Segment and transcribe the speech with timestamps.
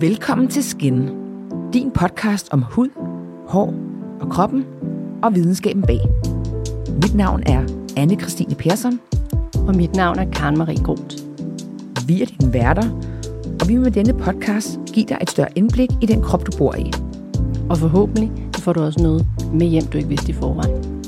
[0.00, 1.08] Velkommen til Skin,
[1.72, 2.88] din podcast om hud,
[3.48, 3.74] hår
[4.20, 4.64] og kroppen
[5.22, 6.00] og videnskaben bag.
[7.02, 7.64] Mit navn er
[7.96, 9.00] anne Christine Persson.
[9.68, 11.16] Og mit navn er Karen Marie Groth.
[12.06, 12.90] Vi er dine værter,
[13.60, 16.58] og vi vil med denne podcast give dig et større indblik i den krop, du
[16.58, 16.92] bor i.
[17.70, 21.04] Og forhåbentlig får du også noget med hjem, du ikke vidste i forvejen.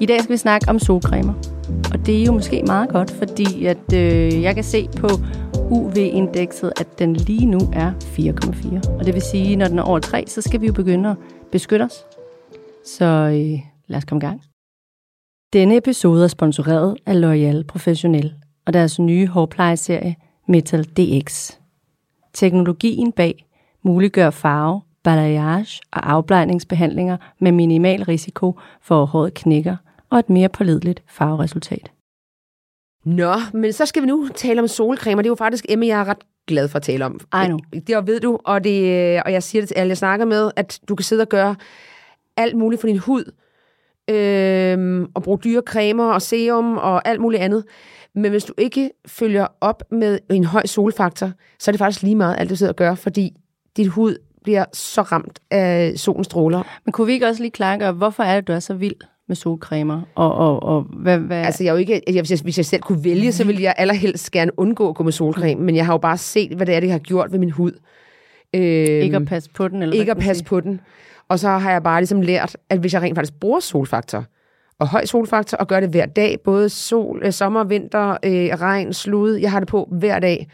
[0.00, 1.34] I dag skal vi snakke om solcremer.
[1.92, 5.08] Og det er jo måske meget godt, fordi at, øh, jeg kan se på
[5.70, 8.98] UV-indekset, at den lige nu er 4,4.
[8.98, 11.10] Og det vil sige, at når den er over 3, så skal vi jo begynde
[11.10, 11.16] at
[11.52, 12.04] beskytte os.
[12.84, 14.42] Så øh, lad os komme i gang.
[15.52, 18.34] Denne episode er sponsoreret af L'Oreal Professionel
[18.66, 20.16] og deres nye hårplejeserie
[20.48, 21.52] Metal DX.
[22.34, 23.46] Teknologien bag
[23.82, 29.76] muliggør farve, balayage og afblejningsbehandlinger med minimal risiko for at håret knækker
[30.10, 31.90] og et mere pålideligt farveresultat.
[33.08, 35.86] Nå, men så skal vi nu tale om solcreme, og det er jo faktisk Emma,
[35.86, 37.14] jeg er ret glad for at tale om.
[37.14, 37.58] I know.
[37.86, 40.80] Det ved du, og, det, og jeg siger det til alle, jeg snakker med, at
[40.88, 41.56] du kan sidde og gøre
[42.36, 43.32] alt muligt for din hud,
[44.10, 47.64] øh, og bruge dyre cremer og serum og alt muligt andet.
[48.14, 52.16] Men hvis du ikke følger op med en høj solfaktor, så er det faktisk lige
[52.16, 53.32] meget alt, du sidder og gør, fordi
[53.76, 56.62] dit hud bliver så ramt af solens stråler.
[56.84, 58.96] Men kunne vi ikke også lige klargøre, hvorfor er det, du er så vild
[59.28, 60.00] med solcremer?
[60.14, 61.36] Og, og, og hvad, hvad...
[61.44, 63.62] Altså, jeg er jo ikke, jeg, hvis, jeg, hvis jeg selv kunne vælge, så ville
[63.62, 66.66] jeg allerhelst gerne undgå at gå med solcreme, men jeg har jo bare set, hvad
[66.66, 67.72] det er, det har gjort ved min hud.
[68.54, 68.62] Øhm,
[69.02, 69.82] ikke at passe på den?
[69.82, 70.80] Eller ikke at passe på den.
[71.28, 74.24] Og så har jeg bare ligesom lært, at hvis jeg rent faktisk bruger solfaktor,
[74.78, 78.92] og høj solfaktor, og gør det hver dag, både sol, øh, sommer, vinter, øh, regn,
[78.92, 80.48] slud, jeg har det på hver dag,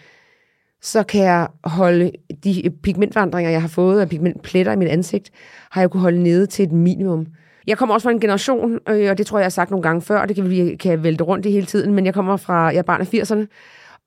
[0.83, 2.11] så kan jeg holde
[2.45, 5.30] de pigmentvandringer, jeg har fået af pigmentpletter i mit ansigt,
[5.70, 7.27] har jeg kunne holde nede til et minimum.
[7.66, 9.82] Jeg kommer også fra en generation, øh, og det tror jeg, jeg har sagt nogle
[9.82, 12.36] gange før, og det kan vi kan vælte rundt i hele tiden, men jeg kommer
[12.36, 13.46] fra, jeg er barn af 80'erne,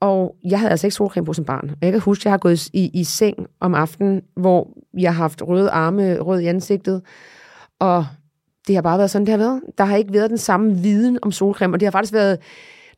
[0.02, 1.72] og jeg havde altså ikke solcreme på som barn.
[1.82, 5.22] Jeg kan huske, at jeg har gået i, i seng om aftenen, hvor jeg har
[5.22, 7.02] haft røde arme, rød i ansigtet,
[7.80, 8.06] og
[8.68, 9.62] det har bare været sådan, det har været.
[9.78, 12.40] Der har ikke været den samme viden om solcreme, og det har faktisk været...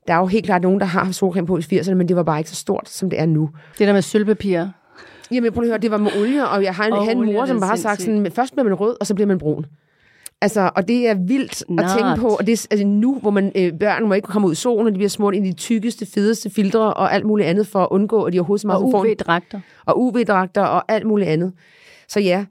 [0.08, 2.24] Der er jo helt klart nogen, der har solcreme på i 80'erne, men det var
[2.24, 3.50] bare ikke så stort, som det er nu.
[3.80, 4.66] Det der med sølvpapir.
[5.32, 7.46] Jamen, prøv at høre, det var med olie, og jeg har en, oh, en mor,
[7.46, 9.66] som bare har sagt sådan, først bliver man rød, og så bliver man brun.
[10.42, 11.86] Altså, og det er vildt Not.
[11.86, 14.48] at tænke på, og det er altså nu, hvor man, øh, børn må ikke komme
[14.48, 17.26] ud i solen, og de bliver smurt ind i de tykkeste, fedeste filtre og alt
[17.26, 19.60] muligt andet, for at undgå, at de overhovedet så meget Og UV-dragter.
[19.86, 21.54] Og UV-dragter og alt muligt andet.
[22.08, 22.46] Så ja.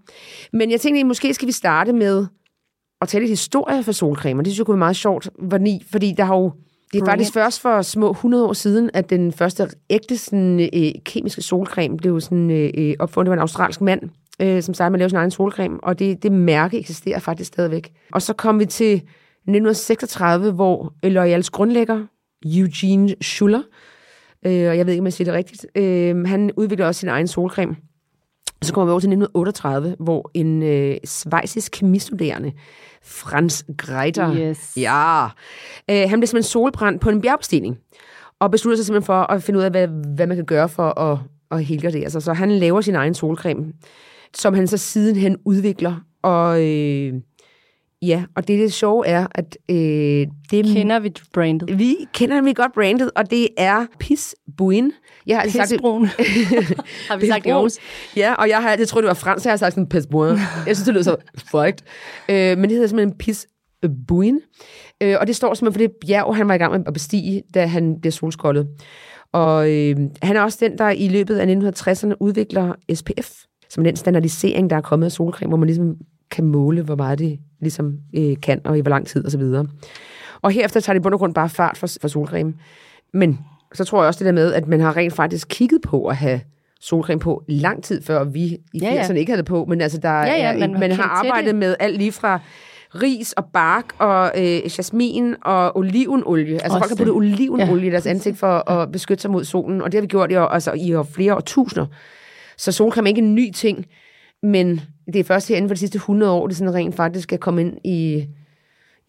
[0.52, 2.26] Men jeg tænkte, måske skal vi starte med
[3.00, 4.42] at tale lidt historie for solcremer.
[4.42, 6.52] Det synes jeg kunne være meget sjovt, fordi, fordi der har jo
[6.92, 10.90] det er faktisk først for små 100 år siden, at den første ægte sådan, øh,
[11.04, 13.26] kemiske solcreme blev sådan, øh, opfundet.
[13.26, 14.00] Det var en australsk mand,
[14.40, 17.48] øh, som startede med at lave sin egen solcreme, og det, det mærke eksisterer faktisk
[17.48, 17.92] stadigvæk.
[18.12, 22.06] Og så kom vi til 1936, hvor L'Oreals grundlægger,
[22.46, 23.62] Eugene Schuller,
[24.46, 27.08] øh, og jeg ved ikke, om jeg siger det rigtigt, øh, han udviklede også sin
[27.08, 27.76] egen solcreme.
[28.62, 32.52] Så kommer vi over til 1938, hvor en øh, svejsisk kemistuderende,
[33.02, 34.72] Franz Greiter, yes.
[34.76, 35.24] ja,
[35.90, 37.78] øh, han blev simpelthen solbrændt på en bjergbestigning,
[38.40, 41.00] og besluttede sig simpelthen for at finde ud af, hvad, hvad man kan gøre for
[41.00, 41.18] at,
[41.50, 42.22] at helgardere sig.
[42.22, 43.72] Så han laver sin egen solcreme
[44.34, 45.96] som han så sidenhen udvikler.
[46.22, 47.12] Og øh,
[48.02, 49.56] ja, og det, det sjove er, at...
[49.70, 51.78] Øh, det, kender vi brandet?
[51.78, 54.92] Vi kender vi godt brandet, og det er Pis Buin.
[55.26, 55.70] Jeg har altid sagt
[57.08, 57.78] har vi sagt det
[58.16, 60.06] Ja, og jeg har altid troet, det var fransk, så jeg har sagt sådan Pis
[60.06, 60.38] Buin.
[60.66, 61.16] Jeg synes, det lyder så
[61.50, 61.84] frækt.
[62.28, 63.46] Øh, men det hedder simpelthen Pis
[64.08, 64.40] Buin.
[65.02, 67.42] Øh, og det står simpelthen for det bjerg, han var i gang med at bestige,
[67.54, 68.68] da han blev solskoldet.
[69.32, 73.30] Og øh, han er også den, der i løbet af 1960'erne udvikler SPF,
[73.78, 75.96] som den standardisering, der er kommet af solcreme, hvor man ligesom
[76.30, 79.40] kan måle, hvor meget det ligesom øh, kan, og i hvor lang tid osv.
[79.40, 79.66] Og,
[80.42, 82.54] og herefter tager det i bund og grund bare fart for, for solcreme.
[83.14, 83.38] Men
[83.74, 86.16] så tror jeg også det der med, at man har rent faktisk kigget på at
[86.16, 86.40] have
[86.80, 89.18] solcreme på lang tid før vi i ja, 80'erne ja.
[89.18, 91.74] ikke havde det på, men altså der ja, ja, er, man, man har arbejdet med
[91.80, 92.40] alt lige fra
[93.02, 96.54] ris og bark og øh, jasmin og olivenolie.
[96.54, 97.88] Altså Også folk har puttet olivenolie ja.
[97.88, 100.34] i deres ansigt for at beskytte sig mod solen, og det har vi gjort i,
[100.34, 101.86] altså, i flere år tusinder.
[102.58, 103.86] Så solcreme er ikke en ny ting,
[104.42, 107.32] men det er først her inden for de sidste 100 år, det sådan rent faktisk
[107.32, 108.26] er kommet ind i,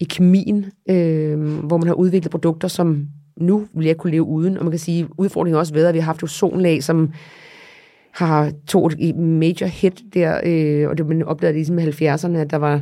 [0.00, 4.56] i kemien, øh, hvor man har udviklet produkter, som nu vil jeg kunne leve uden.
[4.56, 7.12] Og man kan sige, udfordringen er også ved, at vi har haft ozonlag, som
[8.10, 12.50] har to et major hit der, øh, og det man opdagede ligesom i 70'erne, at
[12.50, 12.80] der var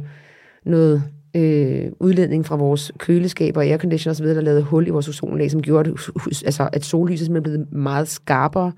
[0.64, 1.02] noget
[1.36, 5.62] øh, udledning fra vores køleskaber og airconditioner osv., der lavede hul i vores ozonlag, som
[5.62, 8.72] gjorde, at, altså, at sollyset simpelthen blev meget skarpere,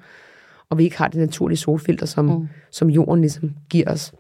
[0.70, 2.48] og vi ikke har det naturlige solfilter, som, mm.
[2.70, 4.12] som jorden ligesom giver os.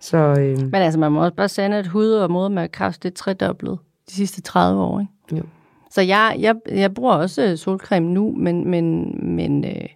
[0.00, 3.14] Så, øh, Men altså, man må også bare sende, at hud og modermærkekræft, det er
[3.14, 3.78] tredoblet
[4.08, 5.12] de sidste 30 år, ikke?
[5.36, 5.42] Jo.
[5.90, 9.88] Så jeg, jeg, jeg bruger også solcreme nu, men, men, men øh,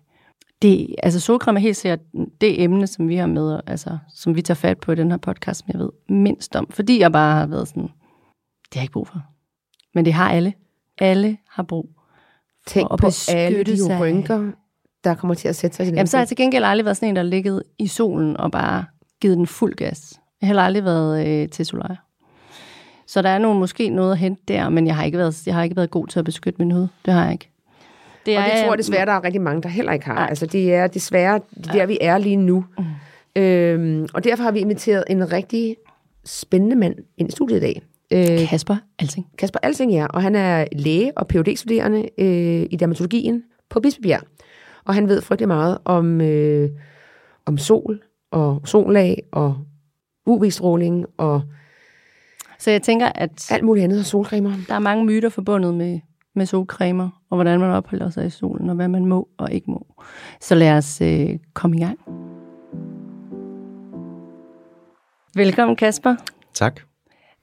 [0.62, 2.00] Det, altså solcreme er helt sikkert
[2.40, 5.18] det emne, som vi har med, altså, som vi tager fat på i den her
[5.18, 6.66] podcast, som jeg ved mindst om.
[6.70, 7.90] Fordi jeg bare har været sådan, det
[8.74, 9.22] har jeg ikke brug for.
[9.94, 10.52] Men det har alle.
[10.98, 11.90] Alle har brug
[12.66, 14.50] Tænk at på beskytte alle de rynker,
[15.10, 16.96] der kommer til at sætte sig i Jamen, så har jeg til gengæld aldrig været
[16.96, 18.84] sådan en, der ligget i solen og bare
[19.20, 20.12] givet den fuld gas.
[20.40, 21.96] Jeg har heller aldrig været øh, til solarier.
[23.06, 25.54] Så der er nogle, måske noget at hente der, men jeg har, ikke været, jeg
[25.54, 26.86] har ikke været god til at beskytte min hud.
[27.06, 27.50] Det har jeg ikke.
[27.50, 30.14] Og det er- tror jeg desværre, der er rigtig mange, der heller ikke har.
[30.14, 30.26] Nej.
[30.28, 31.40] Altså, det er desværre
[31.72, 32.64] der, vi er lige nu.
[32.78, 33.42] Mm.
[33.42, 35.76] Øhm, og derfor har vi inviteret en rigtig
[36.24, 37.82] spændende mand ind i studiet i dag.
[38.10, 39.26] Øh, Kasper Alting.
[39.38, 44.20] Kasper Alsinger, og han er læge og phd studerende øh, i dermatologien på Bispebjerg.
[44.86, 46.70] Og han ved frygtelig meget om, øh,
[47.46, 49.56] om sol og sollag og
[50.26, 51.42] UV-stråling og
[52.58, 54.52] Så jeg tænker, at alt muligt andet og solcremer.
[54.68, 56.00] der er mange myter forbundet med,
[56.34, 59.70] med solcremer, og hvordan man opholder sig i solen, og hvad man må og ikke
[59.70, 59.86] må.
[60.40, 61.98] Så lad os øh, komme i gang.
[65.34, 66.16] Velkommen, Kasper.
[66.54, 66.80] Tak.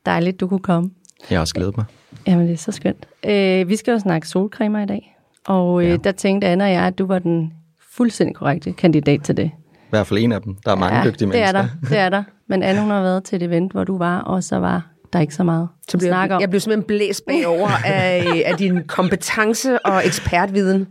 [0.06, 0.92] Dejligt, du kunne komme.
[1.30, 1.86] Jeg har også glædet mig.
[2.28, 3.08] Jamen, det er så skønt.
[3.26, 5.13] Øh, vi skal jo snakke solcremer i dag,
[5.48, 5.96] og øh, Ja.
[5.98, 7.54] der tænkte Anna og jeg, at du var den
[7.92, 9.52] fuldstændig korrekte kandidat til det.
[9.74, 10.56] I hvert fald en af dem.
[10.66, 11.78] Der er mange ja, dygtige det er mennesker.
[11.82, 12.24] der, det er der.
[12.50, 15.20] Men Anna, hun har været til et event, hvor du var, og så var der
[15.20, 16.42] ikke så meget Så at blev snakke jeg, om.
[16.42, 20.88] jeg blev simpelthen blæst bagover af, af din kompetence og ekspertviden.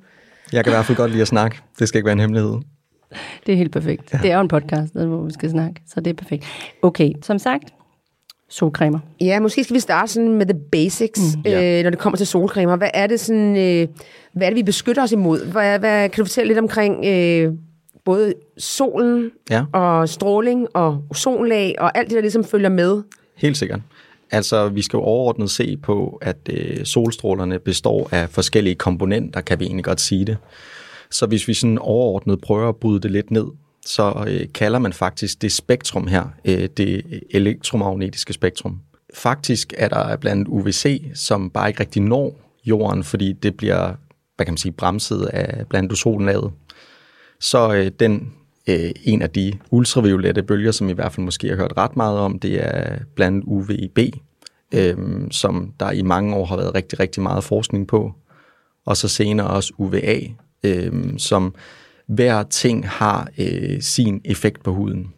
[0.53, 1.59] Jeg kan i hvert fald godt lide at snakke.
[1.79, 2.55] Det skal ikke være en hemmelighed.
[3.47, 4.13] Det er helt perfekt.
[4.13, 4.19] Ja.
[4.23, 6.45] Det er jo en podcast, hvor vi skal snakke, så det er perfekt.
[6.83, 7.65] Okay, som sagt,
[8.53, 8.99] solcremer.
[9.21, 12.27] Ja, måske skal vi starte sådan med the basics, mm, øh, når det kommer til
[12.27, 12.77] solcremer.
[12.77, 13.89] Hvad er det sådan, øh,
[14.33, 15.47] hvad er det, vi beskytter os imod?
[15.47, 17.53] Hvad, hvad, kan du fortælle lidt omkring øh,
[18.05, 23.03] både solen Ja, og stråling og ozonlag og alt det, der ligesom følger med?
[23.37, 23.81] helt sikkert.
[24.31, 29.61] Altså, vi skal jo overordnet se på, at øh, solstrålerne består af forskellige komponenter, kan
[29.61, 30.37] vi egentlig godt sige det.
[31.11, 33.45] Så hvis vi sådan overordnet prøver at bryde det lidt ned,
[33.87, 38.81] så øh, kalder man faktisk det spektrum her, øh, det elektromagnetiske spektrum.
[39.15, 43.95] Faktisk er der blandt UVC, som bare ikke rigtig når jorden, fordi det bliver,
[44.37, 46.53] hvad kan man sige, bremset af blandt ozonlaget.
[47.41, 48.33] Så øh, den
[48.69, 52.19] øh, en af de ultraviolette bølger, som I hvert fald måske har hørt ret meget
[52.19, 53.99] om, det er blandt UVB,
[54.75, 54.97] øh,
[55.31, 58.13] som der i mange år har været rigtig, rigtig meget forskning på.
[58.87, 60.21] Og så senere også UVA,
[60.63, 61.55] øh, som
[62.15, 65.13] hver ting har øh, sin effekt på huden.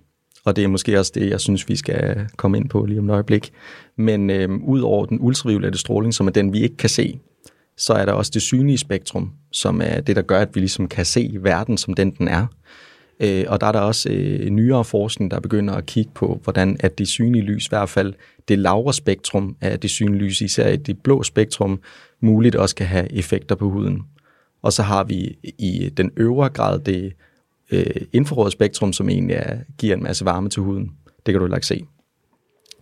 [0.44, 3.08] Og det er måske også det, jeg synes, vi skal komme ind på lige om
[3.08, 3.52] et øjeblik.
[3.96, 7.18] Men øh, ud over den ultraviolette stråling, som er den, vi ikke kan se,
[7.76, 10.88] så er der også det synlige spektrum, som er det, der gør, at vi ligesom
[10.88, 12.46] kan se verden, som den den er.
[13.20, 16.76] Øh, og der er der også øh, nyere forskning, der begynder at kigge på, hvordan
[16.80, 18.14] at det synlige lys, i hvert fald
[18.48, 21.80] det lavere spektrum af det synlige lys, især i det blå spektrum,
[22.20, 24.02] muligt også kan have effekter på huden.
[24.64, 27.12] Og så har vi i den øvre grad det
[27.70, 30.90] øh, infrarøde spektrum, som egentlig er, giver en masse varme til huden.
[31.26, 31.84] Det kan du heller ikke se.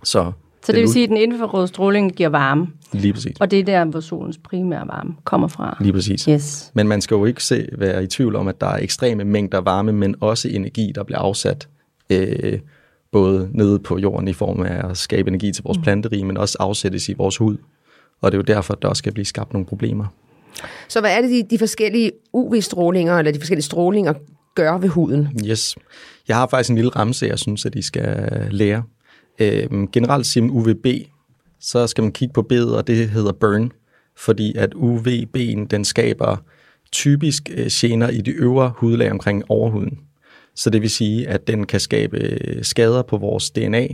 [0.05, 0.33] Så,
[0.67, 3.37] Så det vil sige, at den infrarøde stråling giver varme, Lige præcis.
[3.41, 5.77] og det er der, hvor solens primære varme kommer fra.
[5.81, 6.25] Lige præcis.
[6.25, 6.71] Yes.
[6.75, 9.59] Men man skal jo ikke se, være i tvivl om, at der er ekstreme mængder
[9.61, 11.69] varme, men også energi, der bliver afsat
[12.11, 12.59] øh,
[13.13, 15.83] både nede på jorden i form af at skabe energi til vores Mm.
[15.85, 17.57] planterige, men også afsættes i vores hud.
[18.21, 20.07] Og det er jo derfor, at der også skal blive skabt nogle problemer.
[20.89, 24.13] Så hvad er det, de, de forskellige UV-strålinger, eller de forskellige strålinger,
[24.55, 25.41] gør ved huden?
[25.47, 25.77] Yes.
[26.29, 28.83] Jeg har faktisk en lille ramse, jeg synes, at I skal lære.
[29.39, 30.87] Øhm, generelt siger man UVB,
[31.61, 33.73] så skal man kigge på B'et, og det hedder burn,
[34.17, 36.37] fordi at UVB'en, den skaber
[36.93, 39.99] typisk øh, gener i de øvre hudlag omkring overhuden.
[40.55, 43.87] Så det vil sige, at den kan skabe øh, skader på vores DNA,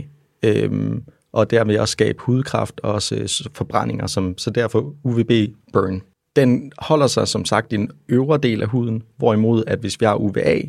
[0.43, 5.31] øhm, og dermed også skabe hudkræft og også øh, forbrændinger, som, så derfor UVB
[5.73, 6.01] burn.
[6.35, 10.05] Den holder sig som sagt i den øvre del af huden, hvorimod at hvis vi
[10.05, 10.61] har UVA,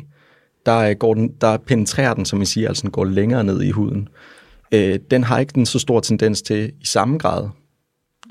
[0.65, 3.61] der, øh, går den, der penetrerer den, som vi siger, altså den går længere ned
[3.61, 4.07] i huden.
[4.73, 7.49] Øh, den har ikke den så stor tendens til i samme grad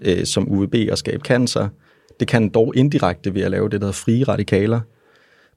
[0.02, 1.68] øh, som UVB at skabe cancer.
[2.20, 4.80] Det kan dog indirekte ved at lave det, der hedder frie radikaler.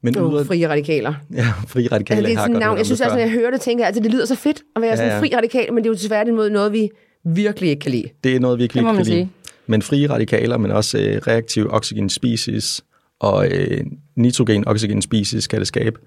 [0.01, 1.13] Men Oh, ud frie radikaler.
[1.35, 2.77] Ja, frie radikaler Altså, det er sådan et navn.
[2.77, 4.81] Jeg synes altså, når jeg hører det, tænker jeg, at det lyder så fedt at
[4.81, 5.21] være Ja, sådan en ja.
[5.21, 6.89] fri radikal, men det er jo desværre noget, vi
[7.25, 8.09] virkelig ikke kan lide.
[8.23, 9.21] Det er noget, vi ikke Det må lige man kan lide.
[9.21, 9.31] sige.
[9.67, 12.81] Men frie radikaler, men også øh, reaktive oxygen species
[13.19, 13.81] og øh,
[14.15, 15.99] nitrogen oxygen species kan det skabe.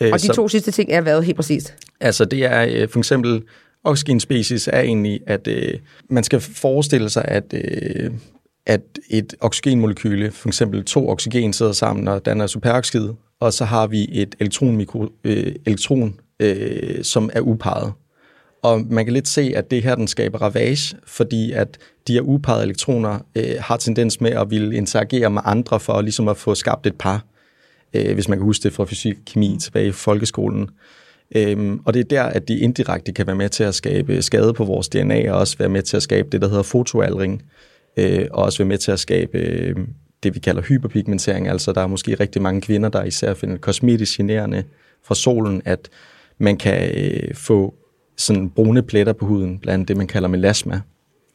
[0.00, 1.74] Øh, Og de så- to sidste ting er hvad helt præcist?
[2.00, 3.42] Altså det er øh, for eksempel,
[3.84, 5.74] oxygen species er egentlig, at øh,
[6.10, 8.10] man skal forestille sig, at, øh,
[8.66, 8.80] at
[9.10, 13.08] et oxygenmolekyle, for eksempel to oxygen sidder sammen og danner superoxid,
[13.40, 17.92] og så har vi et elektronmikro, øh, elektron, øh, som er uparret.
[18.62, 22.20] Og man kan lidt se, at det her den skaber ravage, fordi at de her
[22.20, 26.54] uparrede elektroner øh, har tendens med at ville interagere med andre for ligesom at få
[26.54, 27.24] skabt et par.
[27.94, 30.70] øh, hvis man kan huske det fra fysik og kemi tilbage i folkeskolen.
[31.36, 34.54] Øhm, og det er der, at de indirekte kan være med til at skabe skade
[34.54, 37.42] på vores DNA, og også være med til at skabe det, der hedder fotoaldring,
[37.96, 39.76] øh, og også være med til at skabe øh,
[40.22, 41.48] det, vi kalder hyperpigmentering.
[41.48, 44.64] Altså, der er måske rigtig mange kvinder, der især finder det kosmetisk generende
[45.04, 45.88] fra solen, at
[46.38, 47.74] man kan øh, få
[48.16, 50.80] sådan brune pletter på huden, blandt det, man kalder melasma.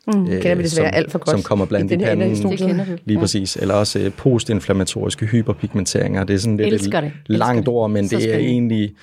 [0.08, 0.22] Mm.
[0.22, 1.30] Øh, kender vi desværre alt for godt.
[1.30, 2.50] Som kommer blandt i, panden.
[2.50, 2.92] Det kender vi.
[3.06, 3.20] Lige ja.
[3.20, 3.56] præcis.
[3.56, 6.24] Eller også øh, postinflammatoriske hyperpigmenteringer.
[6.24, 7.12] Det er sådan lidt Elsker det.
[7.28, 8.94] langt Elsker ord, men det er egentlig,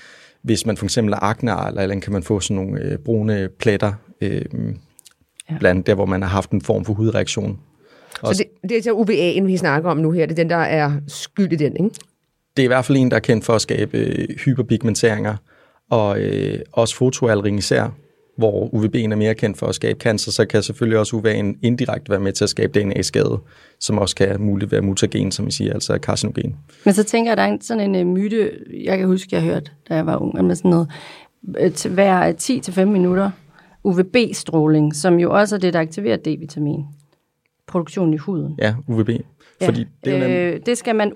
[0.43, 3.49] hvis man for eksempel har akne, eller, eller kan man få sådan nogle øh, brune
[3.59, 4.43] pletter, øh,
[5.51, 5.59] ja.
[5.59, 7.59] blandt der, hvor man har haft en form for hudreaktion.
[8.25, 10.27] Så det, det er så UVA'en, vi snakker om nu her.
[10.27, 11.97] Det er den, der er skyld i den, ikke?
[12.57, 15.37] Det er i hvert fald en, der er kendt for at skabe øh, hyperpigmenteringer,
[15.91, 17.91] og øh, også fotoaldring især,
[18.37, 22.11] hvor UVB'en er mere kendt for at skabe cancer, så kan selvfølgelig også UVA'en indirekte
[22.11, 23.39] være med til at skabe DNA-skade,
[23.81, 26.57] som også kan muligt være mutagen, som vi siger, altså carcinogen.
[26.85, 28.51] Men så tænker jeg, at der er sådan en uh, myte,
[28.85, 30.89] jeg kan huske, jeg har hørt, da jeg var ung, med sådan noget,
[31.59, 33.31] øh, til hver 10-5 minutter
[33.85, 36.85] UVB-stråling, som jo også er det, der aktiverer D-vitamin.
[37.67, 38.55] Produktionen i huden.
[38.59, 39.11] Ja, UVB.
[39.65, 39.69] Ja.
[39.69, 41.13] Fordi det er jo nemt, øh, det skal man,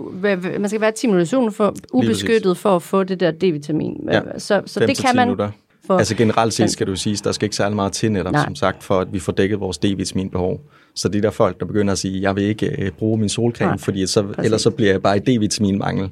[0.58, 4.08] man skal være 10 minutter for, ubeskyttet for at få det der D-vitamin.
[4.12, 4.20] Ja.
[4.38, 5.26] Så, så det kan 10 man...
[5.26, 5.50] minutter.
[5.86, 8.44] For, Altså generelt set skal du sige, der skal ikke særlig meget til netop, Nej.
[8.44, 10.60] som sagt, for at vi får dækket vores D-vitaminbehov.
[10.94, 13.28] Så det er der folk, der begynder at sige, jeg vil ikke øh, bruge min
[13.28, 14.44] solcreme, Nej, fordi så, præcis.
[14.44, 16.10] ellers så bliver jeg bare i D-vitaminmangel.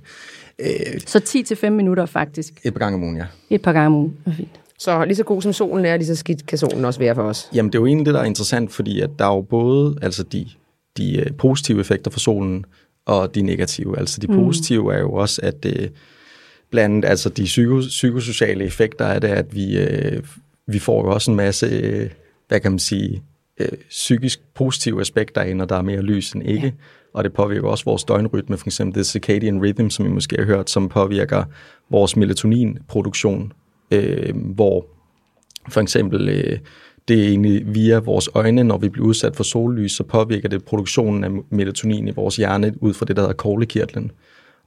[0.59, 0.67] Øh,
[1.07, 1.19] så
[1.67, 2.53] 10-5 minutter faktisk.
[2.65, 3.25] et par gange om ugen, ja.
[3.51, 4.17] Et par gange om ugen.
[4.27, 4.61] Er fint.
[4.79, 7.23] Så lige så god som solen er, lige så skidt kan solen også være for
[7.23, 7.49] os.
[7.55, 9.99] Jamen, det er jo egentlig det, der er interessant, fordi at der er jo både
[10.03, 10.47] altså de,
[10.97, 12.65] de øh, positive effekter fra solen,
[13.07, 13.99] og de negative.
[13.99, 15.89] Altså de positive er jo også, at øh,
[16.71, 20.23] blandt altså de psyko, psykosociale effekter er det, at vi, øh,
[20.67, 22.11] vi får jo også en masse, øh,
[22.49, 23.23] hvad kan man sige,
[23.61, 26.67] øh, psykisk positive aspekter af, når der er mere lys end ikke.
[26.67, 26.73] Ja.
[27.15, 30.45] Og det påvirker også vores døgnrytme, for eksempel det circadian rhythm, som I måske har
[30.45, 31.45] hørt, som påvirker
[31.91, 33.53] vores melatoninproduktion,
[33.91, 34.87] øh, hvor
[35.69, 36.59] for eksempel, øh,
[37.09, 40.65] det er egentlig via vores øjne, når vi bliver udsat for sollys, så påvirker det
[40.65, 44.11] produktionen af melatonin i vores hjerne ud fra det, der hedder koglekirtlen.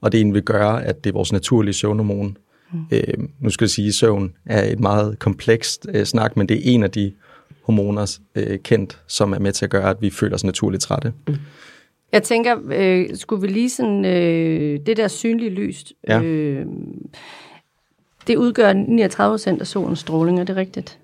[0.00, 2.36] Og det egentlig vil gøre, at det er vores naturlige søvnhormon.
[2.72, 2.78] Mm.
[2.92, 6.56] Øh, nu skal jeg sige, at søvn er et meget komplekst øh, snak, men det
[6.56, 7.12] er en af de
[7.62, 11.12] hormoner øh, kendt, som er med til at gøre, at vi føler os naturligt trætte.
[11.28, 11.34] Mm.
[12.12, 16.22] Jeg tænker, øh, skulle vi lige sådan, øh, det der synlige lys, Ja.
[16.22, 16.66] øh,
[18.26, 20.99] det udgør 39 procent af solens stråling, er det rigtigt?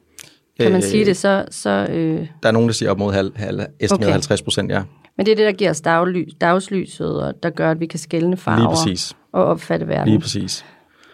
[0.61, 1.45] Kan man Øh, sige det, så...
[1.51, 4.05] så øh, Der er nogen, der siger op mod halv, halv, estimeret Okay.
[4.05, 4.13] okay.
[4.13, 4.83] 50 procent, ja.
[5.17, 7.99] men det er det, der giver os daglys, dagslyset, og der gør, at vi kan
[7.99, 9.13] skelne farver Lige præcis.
[9.33, 10.09] og opfatte verden.
[10.09, 10.65] Lige præcis.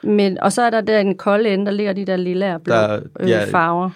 [0.02, 2.62] Men, og så er der der en kolde ende, der ligger de der lille og
[2.62, 3.44] blå Der- øh, ja.
[3.44, 3.90] farver.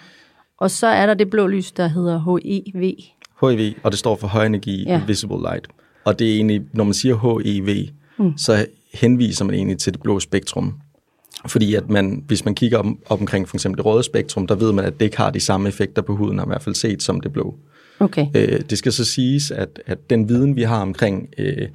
[0.59, 2.39] Og så er der det blå lys, der hedder
[2.73, 2.93] HEV.
[3.41, 5.01] HIV, og det står for High Energy Ja.
[5.01, 5.67] Invisible Light.
[6.05, 7.87] Og det er egentlig, når man siger HEV,
[8.17, 8.37] mm.
[8.37, 10.73] så henviser man egentlig til det blå spektrum.
[11.45, 14.55] Fordi at man, hvis man kigger op, op omkring for eksempel det røde spektrum, der
[14.55, 16.63] ved man, at det ikke har de samme effekter på huden, har man i hvert
[16.63, 17.55] fald set som det blå.
[17.99, 18.27] Okay.
[18.35, 21.67] Øh, det skal så siges, at, at den viden, vi har omkring øh,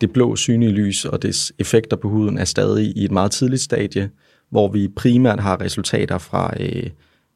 [0.00, 3.62] det blå synlige lys og dets effekter på huden, er stadig i et meget tidligt
[3.62, 4.10] stadie,
[4.50, 6.90] hvor vi primært har resultater fra, øh,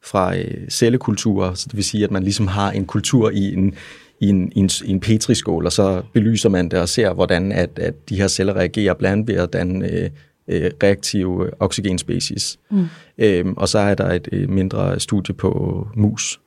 [0.05, 3.75] fra øh, cellekulturer, så det vil sige, at man ligesom har en kultur i en,
[4.21, 7.53] i en, i en, i en petriskål, og så belyser man det og ser, hvordan
[7.53, 10.11] at, at de her celler reagerer blandt ved at danne øh,
[10.49, 12.59] øh, reaktive oxygenspecies.
[12.71, 12.87] Mm.
[13.19, 16.41] Øhm, og så er der et øh, mindre studie på mus.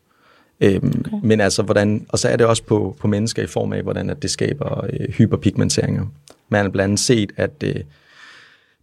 [0.62, 1.28] Øhm, okay.
[1.28, 4.10] Men altså, hvordan, og så er det også på, på mennesker i form af, hvordan
[4.10, 6.06] at det skaber øh, hyperpigmenteringer.
[6.50, 7.76] Man har blandt andet set, at øh,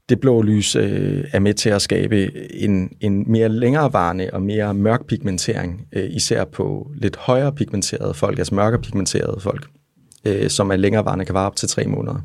[0.08, 4.74] det blå lys øh, er med til at skabe en, en mere længerevarende og mere
[4.74, 9.66] mørk pigmentering, øh, især på lidt højere pigmenterede folk, altså mørkere pigmenterede folk,
[10.24, 12.20] øh, som er længerevarende kan vare op til tre måneder.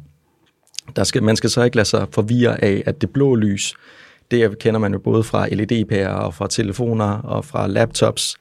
[0.95, 3.73] Der skal, man skal så ikke lade sig forvirre af, at det blå lys,
[4.31, 8.35] det kender man jo både fra LED-pærer og fra telefoner og fra laptops,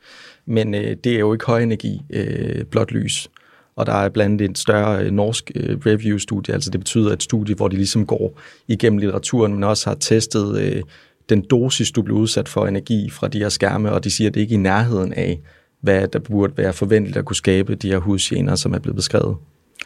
[0.46, 3.28] men øh, det er jo ikke højenergi øh, blåt lys.
[3.76, 7.22] Og der er blandt andet et større øh, norsk øh, review-studie, altså det betyder et
[7.22, 10.82] studie, hvor de ligesom går igennem litteraturen, men også har testet øh,
[11.28, 14.34] den dosis, du bliver udsat for energi fra de her skærme, og de siger, at
[14.34, 15.40] det ikke er i nærheden af,
[15.80, 19.36] hvad der burde være forventeligt at kunne skabe de her hudgener, som er blevet beskrevet.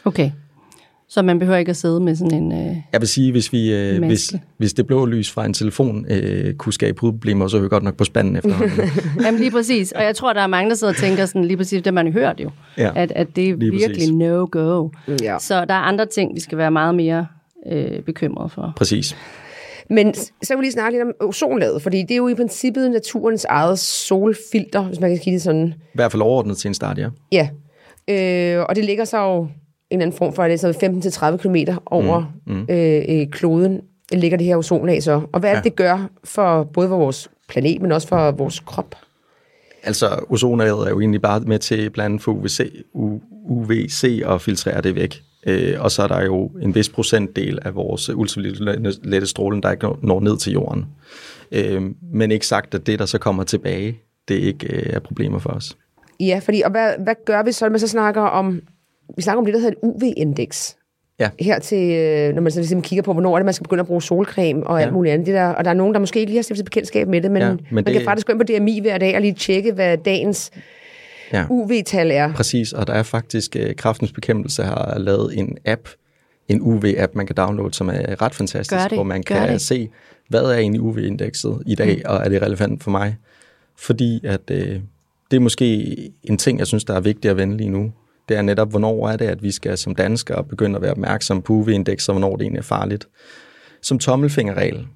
[0.05, 0.31] Okay.
[1.09, 2.51] Så man behøver ikke at sidde med sådan en...
[2.51, 4.07] Øh, Jeg vil sige, hvis, vi, øh, Maske.
[4.07, 7.67] hvis, hvis det blå lys fra en telefon øh, kunne skabe hudproblemer, så er vi
[7.67, 8.79] godt nok på spanden efterhånden.
[9.25, 9.91] jamen lige præcis.
[9.91, 12.05] Og jeg tror, der er mange, der sidder og tænker sådan, lige præcis det, man
[12.05, 12.49] har hørt jo.
[12.77, 14.89] Ja, at, at det er lige virkelig no-go.
[15.23, 15.39] Ja.
[15.39, 17.27] Så der er andre ting, vi skal være meget mere
[17.71, 18.73] øh, bekymrede for.
[18.77, 19.15] Præcis.
[19.89, 22.91] Men så kan vi lige snakke lidt om ozonlaget, fordi det er jo i princippet
[22.91, 25.67] naturens eget solfilter, hvis man kan sige det sådan.
[25.67, 27.09] I hvert fald overordnet til en start, ja.
[27.31, 27.49] Ja,
[28.07, 29.47] øh, og det ligger så jo
[29.93, 32.65] en eller anden form for, at det er sådan 15-30 km over mm, mm.
[32.69, 33.81] Øh, øh, kloden.
[34.13, 35.21] ligger det her ozonlag så.
[35.33, 35.69] Og hvad er det, Ja.
[35.69, 38.95] det gør for både for vores planet, men også for vores krop?
[39.83, 42.83] Altså, ozonaget er jo egentlig bare med til blandt andet for UVC,
[43.45, 45.21] UVC og filtrere det væk.
[45.47, 49.83] Øh, og så er der jo en vis procentdel af vores ultraviolette stråling, der ikke
[49.83, 50.85] når- når ned til jorden.
[51.51, 51.81] Øh,
[52.13, 53.97] men ikke sagt, at det, der så kommer tilbage,
[54.27, 55.77] det ikke øh, er problemer for os.
[56.19, 58.61] Ja, fordi, og hvad, hvad gør vi så, når man så snakker om,
[59.17, 60.75] vi snakker om det, der hedder et UV-indeks.
[61.19, 61.29] Ja.
[61.39, 63.81] Her til, øh, når man så ligesom kigger på, hvornår er det, man skal begynde
[63.81, 64.93] at bruge solcreme og alt Ja.
[64.93, 65.27] muligt andet.
[65.27, 67.31] Det der, og der er nogen, der måske ikke lige har stiftet bekendtskab med det,
[67.31, 69.33] men, Ja, men man det- kan faktisk gå ind på DMI hver dag og lige
[69.33, 70.51] tjekke, hvad dagens
[71.33, 71.45] Ja.
[71.49, 72.33] UV-tal er.
[72.33, 75.87] Præcis, og der er faktisk, øh, kraftens bekæmpelse har lavet en app,
[76.47, 79.61] en UV-app, man kan downloade, som er ret fantastisk, det, hvor man kan det.
[79.61, 79.89] se,
[80.29, 82.01] hvad er egentlig UV-indekset i dag, mm.
[82.05, 83.15] og er det relevant for mig?
[83.77, 84.79] Fordi at øh,
[85.31, 87.91] det er måske en ting, jeg synes, der er vigtigt at vende lige nu.
[88.29, 91.41] Det er netop, hvornår er det, at vi skal som danskere begynde at være opmærksom
[91.41, 93.07] på UV-indekset, og hvornår det egentlig er farligt.
[93.81, 94.87] Som tommelfingerregel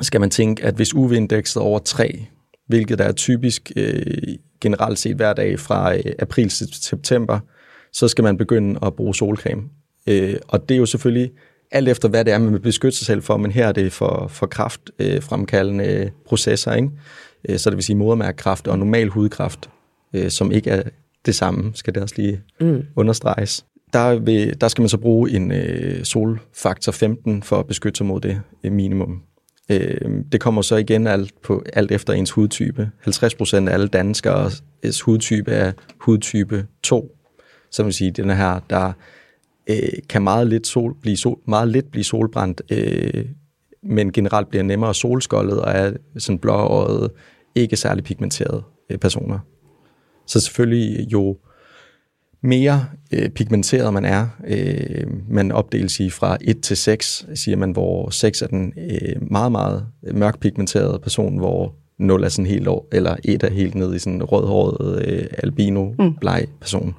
[0.00, 2.26] skal man tænke, at hvis UV-indekset er over 3,
[2.66, 4.02] hvilket der er typisk øh,
[4.60, 7.38] generelt set hver dag fra øh, april til september,
[7.92, 9.62] så skal man begynde at bruge solcreme.
[10.06, 11.30] Øh, og det er jo selvfølgelig
[11.70, 13.92] alt efter, hvad det er, man vil beskytte sig selv for, men her er det
[13.92, 16.90] for, for kraftfremkaldende øh, processer, ikke?
[17.48, 19.70] Øh, så det vil sige modermærkekræft og normal hudkræft,
[20.14, 20.82] øh, som ikke er
[21.26, 22.82] det samme, skal det også lige mm.
[22.96, 23.64] understreges.
[23.92, 28.06] Der, vil, der skal man så bruge en øh, solfaktor 15 for at beskytte sig
[28.06, 29.22] mod det øh, minimum.
[29.70, 32.90] Øh, det kommer så igen alt, på, alt efter ens hudtype.
[33.08, 34.64] 50% af alle danskers
[35.04, 37.16] hudtype er hudtype 2.
[37.70, 38.92] Så vil sige, den her, der
[39.70, 39.76] øh,
[40.08, 43.24] kan meget lidt, sol, blive sol, meget lidt blive solbrændt, øh,
[43.82, 47.10] men generelt bliver nemmere solskoldet og er sådan blåøjet,
[47.54, 49.38] ikke særlig pigmenterede øh, personer.
[50.26, 51.36] Så selvfølgelig jo
[52.42, 57.70] mere øh, pigmenteret man er, øh, man opdeles i fra 1 til 6, siger man,
[57.70, 62.68] hvor 6 er den øh, meget, meget mørk pigmenterede person, hvor 0 er sådan helt
[62.68, 66.94] over, eller 1 er helt ned i sådan en rødhåret øh, albino bleg person.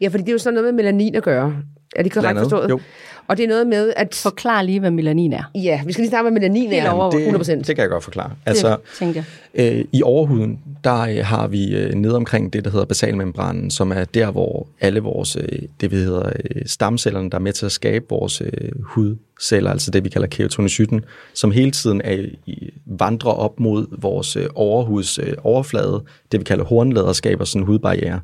[0.00, 1.56] Ja, fordi det er jo sådan noget med melanin at gøre.
[1.96, 2.70] Er det korrekt forstået?
[2.70, 2.80] jo.
[3.28, 4.14] Og det er noget med, at...
[4.14, 5.50] Forklar lige, hvad melanin er.
[5.54, 6.90] Ja, vi skal lige snakke med melanin Helt er.
[6.90, 7.10] over.
[7.10, 7.52] det, 100%.
[7.52, 8.30] det kan jeg godt forklare.
[8.46, 9.22] Altså, det tænker
[9.54, 9.78] jeg.
[9.78, 13.92] Øh, I overhuden, der øh, har vi øh, nede omkring det, der hedder basalmembranen, som
[13.92, 17.66] er der, hvor alle vores, øh, det vi hedder øh, stamcellerne, der er med til
[17.66, 22.70] at skabe vores øh, hudceller, altså det, vi kalder keratinocyten, som hele tiden er, i,
[22.86, 27.66] vandrer op mod vores øh, overhuds øh, overflade, det vi kalder hornlader, skaber sådan en
[27.66, 28.20] hudbarriere.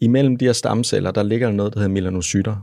[0.00, 2.56] Imellem de her stamceller, der ligger der noget, der hedder melanocytter.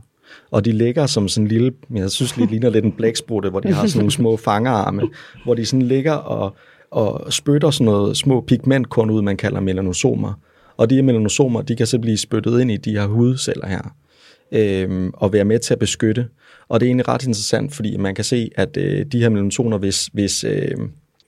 [0.50, 3.60] Og de ligger som sådan en lille, jeg synes lige ligner lidt en blæksprutte, hvor
[3.60, 5.02] de har sådan nogle små fangerarme,
[5.44, 6.56] hvor de sådan ligger og,
[6.90, 10.32] og spytter sådan noget små pigmentkorn ud, man kalder melanosomer.
[10.76, 13.94] Og de her melanosomer, de kan så blive spyttet ind i de her hudceller her,
[14.52, 16.26] øhm, og være med til at beskytte.
[16.68, 19.78] Og det er egentlig ret interessant, fordi man kan se, at øh, de her melanosomer,
[19.78, 20.74] hvis, hvis, øh,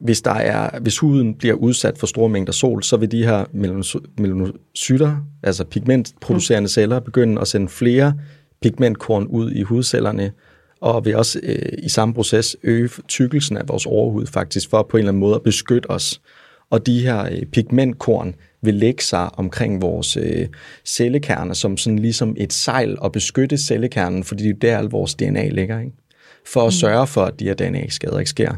[0.00, 3.44] hvis, der er, hvis huden bliver udsat for store mængder sol, så vil de her
[3.44, 8.14] melanocy- melanocytter, altså pigmentproducerende celler, begynde at sende flere
[8.62, 10.32] pigmentkorn ud i hudcellerne,
[10.80, 14.96] og vil også øh, i samme proces øge tykkelsen af vores overhud faktisk, for på
[14.96, 16.20] en eller anden måde at beskytte os.
[16.70, 20.48] Og de her øh, pigmentkorn vil lægge sig omkring vores øh,
[20.84, 25.14] cellekerner som sådan ligesom et sejl og beskytte cellekernen, fordi det er der, al vores
[25.14, 25.92] DNA ligger, ikke?
[26.46, 28.54] for at sørge for, at de her DNA-skader ikke sker.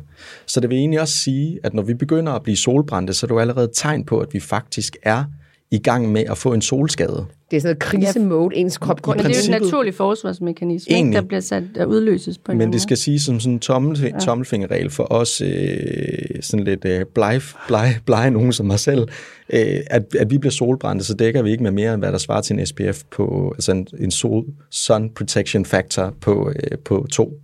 [0.47, 3.29] Så det vil egentlig også sige, at når vi begynder at blive solbrændte, så er
[3.29, 5.25] det jo allerede et tegn på, at vi faktisk er
[5.73, 7.27] i gang med at få en solskade.
[7.51, 10.91] Det er sådan noget krisemode, ens krop går Men det er jo en naturlig forsvarsmekanisme,
[10.91, 11.23] ikke, Egentlig.
[11.23, 14.01] der bliver sat der udløses på en Men det skal siges som sådan en tommel,
[14.01, 14.19] ja.
[14.19, 15.49] tommelfingerregel for os, øh,
[16.41, 19.09] sådan lidt øh, blege, blege, blege nogen som mig selv,
[19.53, 22.19] øh, at, at vi bliver solbrændte, så dækker vi ikke med mere, end hvad der
[22.19, 27.07] svarer til en SPF på, altså en, en sol, sun protection factor på, øh, på
[27.13, 27.42] 2.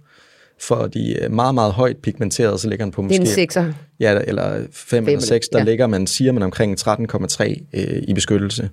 [0.61, 3.21] For de er meget, meget højt pigmenteret, så ligger den på Det er måske...
[3.21, 3.73] en sekser.
[4.01, 5.65] Ja, eller 5 eller eller- 6, der ja.
[5.65, 8.71] ligger man, siger man omkring 13,3 øh, i beskyttelse.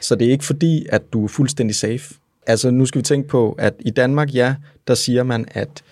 [0.00, 2.14] Så det er ikke fordi, at du er fuldstændig safe.
[2.46, 4.54] Altså nu skal vi tænke på, at i Danmark, ja,
[4.88, 5.82] der siger man, at,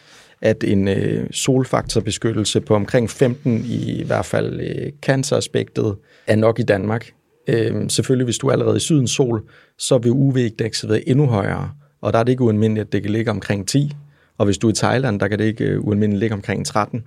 [0.40, 6.58] at en øh, solfaktorbeskyttelse på omkring 15 i, i hvert fald øh, canceraspektet er nok
[6.58, 7.10] i Danmark.
[7.48, 9.42] Øh, selvfølgelig, hvis du er allerede i sydens sol,
[9.78, 13.10] så vil UV-indekset være endnu højere, og der er det ikke ualmindeligt, at det kan
[13.12, 13.92] ligge omkring 10.
[14.38, 17.02] Og hvis du er i Thailand, der kan det ikke øh, ualmindeligt ligge omkring 13.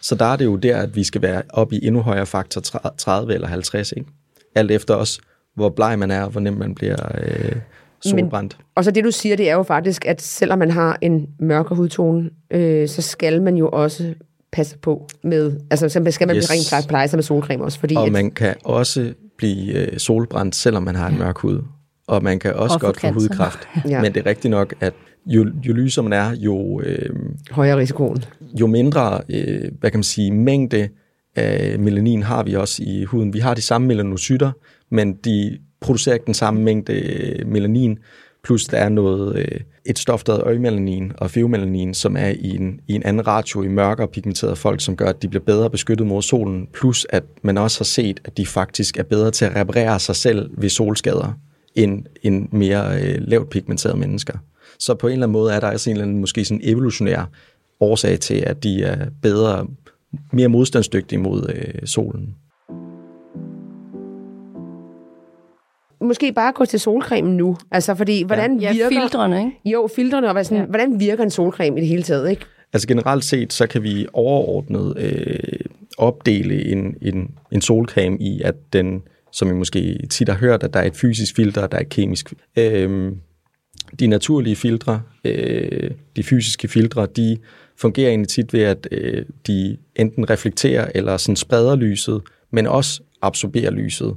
[0.00, 2.60] Så der er det jo der, at vi skal være op i endnu højere faktor
[2.98, 4.06] 30 eller 50, ikke?
[4.54, 5.20] Alt efter også,
[5.54, 7.56] hvor bleg man er, og hvor nemt man bliver øh,
[8.02, 8.56] solbrændt.
[8.74, 11.76] Og så det, du siger, det er jo faktisk, at selvom man har en mørkere
[11.76, 14.14] hudtone, øh, så skal man jo også
[14.52, 16.50] passe på med, altså så skal man Yes.
[16.50, 19.98] rent faktisk pleje sig med solcreme også, fordi Og at, man kan også blive øh,
[19.98, 21.62] solbrændt, selvom man har en mørk hud.
[22.06, 23.58] Og man kan også Og godt få hudkræft.
[23.88, 24.02] Ja.
[24.02, 24.94] Men det er rigtigt nok, at
[25.28, 27.10] jo, jo lysere man er, jo, øh,
[27.50, 28.24] Højere risikoen.
[28.60, 30.88] jo mindre, øh, hvad kan man sige, mængde
[31.36, 33.34] af melanin har vi også i huden.
[33.34, 34.52] Vi har de samme melanocytter,
[34.90, 37.98] men de producerer ikke den samme mængde øh, melanin,
[38.44, 42.56] plus der er noget, øh, et stof, der hedder øjemelanin og feomelanin, som er i
[42.56, 45.70] en, i en anden ratio i mørkere pigmenterede folk, som gør, at de bliver bedre
[45.70, 49.44] beskyttet mod solen, plus at man også har set, at de faktisk er bedre til
[49.44, 51.38] at reparere sig selv ved solskader,
[51.74, 54.38] end, end mere øh, lavt pigmenterede mennesker.
[54.78, 57.30] Så på en eller anden måde er der også en eller anden måske sådan evolutionær
[57.80, 59.66] årsag til, at de er bedre,
[60.32, 62.34] mere modstandsdygtige mod øh, solen.
[66.00, 67.56] Måske bare gå til solcremen nu.
[67.70, 68.88] Altså, fordi, hvordan Ja, virker...
[68.88, 69.52] filtrene, ikke?
[69.64, 70.64] Jo, filtrene, og hvad sådan, ja.
[70.66, 72.44] hvordan virker en solcreme i det hele taget, ikke?
[72.72, 75.60] Altså generelt set, så kan vi overordnet øh,
[75.98, 80.74] opdele en, en, en solcreme i, at den, som I måske tit har hørt, at
[80.74, 82.32] der er et fysisk filter, og der er et kemisk.
[82.58, 83.12] Øh,
[84.00, 87.36] de naturlige filtre, øh, de fysiske filtre, de
[87.76, 93.02] fungerer egentlig tit ved, at øh, de enten reflekterer eller sådan spreder lyset, men også
[93.22, 94.14] absorberer lyset.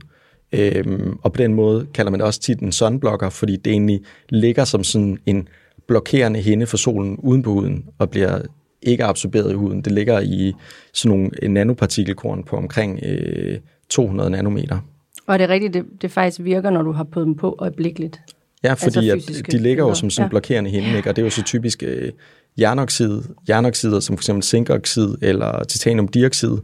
[0.51, 4.01] Øhm, og på den måde kalder man det også tit en sunblocker, fordi det egentlig
[4.29, 5.47] ligger som sådan en
[5.88, 8.41] blokerende hinde for solen uden på huden, og bliver
[8.81, 9.81] ikke absorberet i huden.
[9.81, 10.53] Det ligger i
[10.93, 14.79] sådan nogle øh, nanopartikelkorn på omkring øh, 200 nanometer.
[15.27, 18.21] Og det er rigtigt, det, det faktisk virker, når du har på dem på øjeblikkeligt.
[18.63, 20.30] Ja, fordi Altså altså fysiske at de ligger jo som sådan Ja.
[20.30, 21.10] blokerende hinde, ikke?
[21.10, 22.12] og det er jo så typisk øh,
[22.60, 26.58] jernoxid, jernoxider som for eksempel zinkoxid eller titaniumdioxid.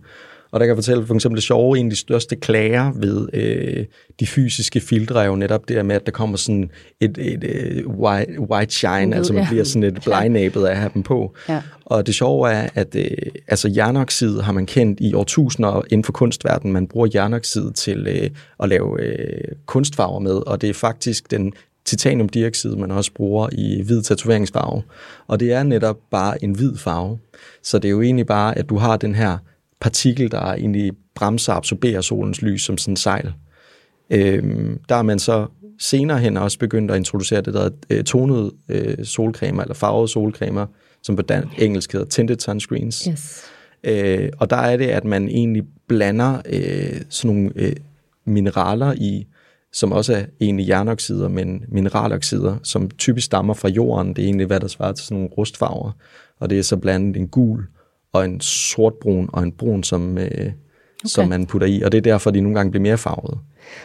[0.51, 3.27] Og der kan jeg fortælle for eksempel det sjove, en af de største klager ved
[3.33, 3.85] øh,
[4.19, 7.43] de fysiske filtre er jo netop det her med, at der kommer sådan et, et,
[7.43, 9.49] et white, white shine, altså man ja.
[9.49, 11.35] bliver sådan et blindnæbet af at have dem på.
[11.49, 11.61] Ja.
[11.85, 13.07] Og det sjove er, at øh,
[13.47, 16.73] altså jernoxid har man kendt i årtusinder inden for kunstverdenen.
[16.73, 18.29] Man bruger jernoxid til øh,
[18.63, 21.53] at lave øh, kunstfarver med, og det er faktisk den
[21.87, 24.81] titaniumdioxid, man også bruger i hvid tatoveringsfarve.
[25.27, 27.19] Og det er netop bare en hvid farve.
[27.63, 29.37] Så det er jo egentlig bare, at du har den her
[29.79, 33.33] partikel, der egentlig bremser og absorberer solens lys som sådan en sejl.
[34.09, 35.47] Øhm, der er man så
[35.79, 40.65] senere hen også begyndt at introducere det, der øh, tonede øh, solcremer, eller farvede solcremer,
[41.03, 43.03] som på dan- engelsk hedder tinted sunscreens.
[43.11, 43.43] Yes.
[43.83, 47.73] Øh, og der er det, at man egentlig blander øh, sådan nogle øh,
[48.25, 49.27] mineraler i,
[49.73, 54.13] som også er egentlig jernoxider, men mineraloxider, som typisk stammer fra jorden.
[54.13, 55.91] Det er egentlig, hvad der svarer til sådan nogle rustfarver.
[56.39, 57.63] Og det er så blandet en gul
[58.13, 60.51] og en sortbrun og en brun, som, øh, okay.
[61.05, 61.81] som man putter i.
[61.81, 63.37] Og det er derfor, de nogle gange bliver mere farvede.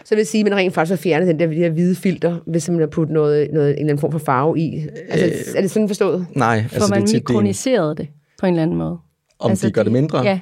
[0.04, 1.94] Så det vil sige, at man rent faktisk har fjernet den der, de der hvide
[1.94, 4.86] filter, hvis man har puttet noget, noget, en eller anden form for farve i.
[5.08, 6.26] Altså, øh, er det sådan forstået?
[6.34, 8.08] Nej, Får altså man det er tit, det en, mikroniseret det
[8.40, 8.98] på en eller anden måde?
[9.42, 10.22] om altså, de gør det mindre.
[10.22, 10.40] Ja,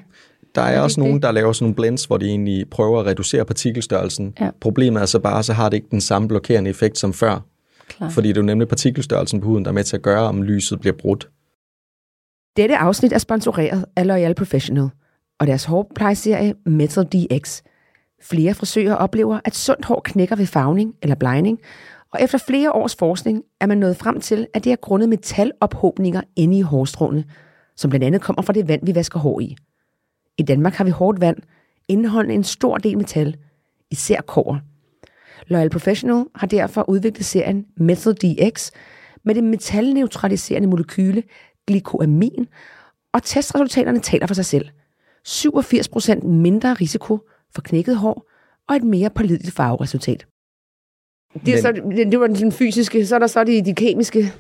[0.55, 1.23] Der er det også nogen, det?
[1.23, 4.35] der laver sådan nogle blends, hvor de egentlig prøver at reducere partikelstørrelsen.
[4.41, 4.51] Ja.
[4.61, 7.41] Problemet er så bare, så har det ikke den samme blokerende effekt som før.
[7.89, 8.09] klar.
[8.09, 10.43] Fordi det er jo nemlig partikelstørrelsen på huden, der er med til at gøre, om
[10.43, 11.29] lyset bliver brudt.
[12.57, 14.89] Dette afsnit er sponsoreret af L'Oreal Professional
[15.41, 17.63] og deres hårplejeserie Metal DX.
[18.23, 21.59] Flere frisører oplever, at sundt hår knækker ved farvning eller blegning,
[22.13, 26.21] og efter flere års forskning er man nået frem til, at det er grundet metalophobninger
[26.37, 27.25] inde i hårstråene,
[27.77, 29.57] som blandt andet kommer fra det vand, vi vasker hår i.
[30.40, 31.37] I Danmark har vi hårdt vand,
[31.88, 33.37] indeholdende en stor del metal,
[33.90, 34.59] især kår.
[35.50, 38.70] L'Oreal Professional har derfor udviklet serien Metal DX
[39.24, 41.22] med det metalneutraliserende molekyle
[41.66, 42.46] glykoamin,
[43.12, 44.68] og testresultaterne taler for sig selv.
[45.29, 47.18] 87% mindre risiko
[47.55, 48.31] for knækket hår
[48.68, 50.26] og et mere pålideligt farveresultat.
[51.46, 53.74] Det, er Men- så, det, det var den fysiske, så er der så de, de
[53.74, 54.33] kemiske,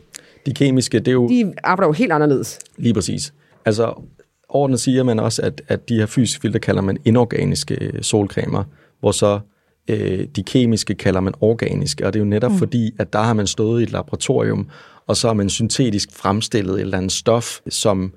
[0.46, 2.58] De kemiske, det er jo de arbejder jo helt anderledes.
[2.76, 3.34] lige præcis.
[3.64, 4.02] Altså,
[4.50, 8.64] ordentligt siger man også, at, at de her fysiske filter kalder man inorganiske øh, solcremer,
[9.00, 9.40] hvor så
[9.88, 12.58] øh, de kemiske kalder man organiske, og det er jo netop mm.
[12.58, 14.68] fordi, at der har man stået i et laboratorium,
[15.06, 18.12] og så har man syntetisk fremstillet et eller andet stof, som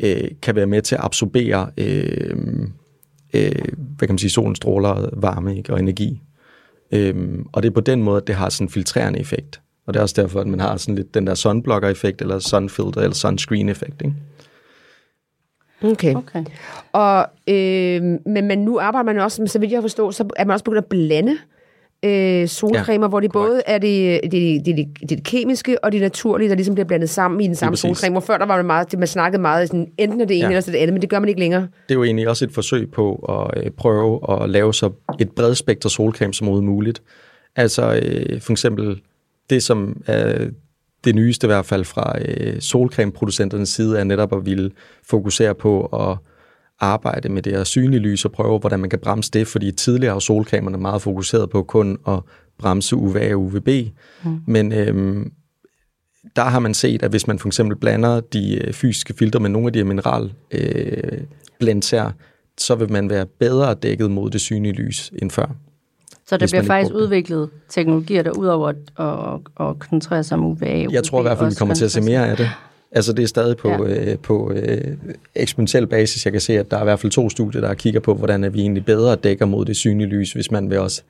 [0.00, 2.36] øh, kan være med til at absorbere øh,
[3.34, 3.52] øh,
[3.96, 6.20] hvad kan man sige, solens stråler, varme ikke, og energi.
[6.92, 9.60] Øhm, og det er på den måde, at det har sådan en filtrerende effekt.
[9.86, 13.00] Og det er også derfor, at man har sådan lidt den der sunblocker-effekt, eller sunfilter,
[13.00, 14.02] eller sunscreen-effekt.
[14.04, 14.14] Ikke?
[15.82, 16.14] Okay.
[16.14, 16.44] Okay.
[16.92, 20.52] Og, øh, men, men nu arbejder man også, så vidt jeg forstår, så er man
[20.52, 21.36] også begyndt at blande
[22.04, 25.92] øh, solcremer, ja, hvor det både er det, det, det, det, det, det kemiske og
[25.92, 28.12] det naturlige, der ligesom bliver blandet sammen i den samme solcreme.
[28.12, 30.46] Hvor før der var det meget, det, man snakkede meget sådan, enten det ene Ja.
[30.48, 31.60] eller så det andet, men det gør man ikke længere.
[31.60, 35.30] Det er jo egentlig også et forsøg på at øh, prøve at lave så et
[35.30, 37.02] bredt spektrum solcreme som overhovedet muligt.
[37.56, 39.00] Altså øh, for eksempel
[39.50, 40.46] det, som er
[41.04, 44.70] det nyeste i hvert fald fra øh, solcremeproducenternes side, er netop at ville
[45.04, 46.18] fokusere på at
[46.80, 50.12] arbejde med det her synlige lys og prøve, hvordan man kan bremse det, fordi tidligere
[50.12, 52.20] har solcremerne meget fokuseret på kun at
[52.58, 53.68] bremse UVA og UVB,
[54.24, 54.40] mm.
[54.46, 55.32] men øhm,
[56.36, 59.50] der har man set, at hvis man for eksempel blander de øh, fysiske filtre med
[59.50, 61.20] nogle af de mineral øh,
[61.58, 62.10] blends her,
[62.58, 65.56] så vil man være bedre dækket mod det synlige lys end før.
[66.28, 70.44] Så der bliver faktisk brugte udviklet teknologier, der udover at, at, at koncentrere sig om
[70.44, 70.86] UVA.
[70.90, 72.50] Jeg tror i hvert fald, vi kommer til at se mere af det.
[72.92, 73.94] Altså det er stadig på, Ja.
[73.94, 74.12] ja.
[74.12, 74.80] øh, på øh,
[75.34, 76.24] eksponentiel basis.
[76.24, 78.44] Jeg kan se, at der er i hvert fald to studier, der kigger på, hvordan
[78.44, 81.02] er vi egentlig bedre dækker mod det synlige lys, hvis man vil også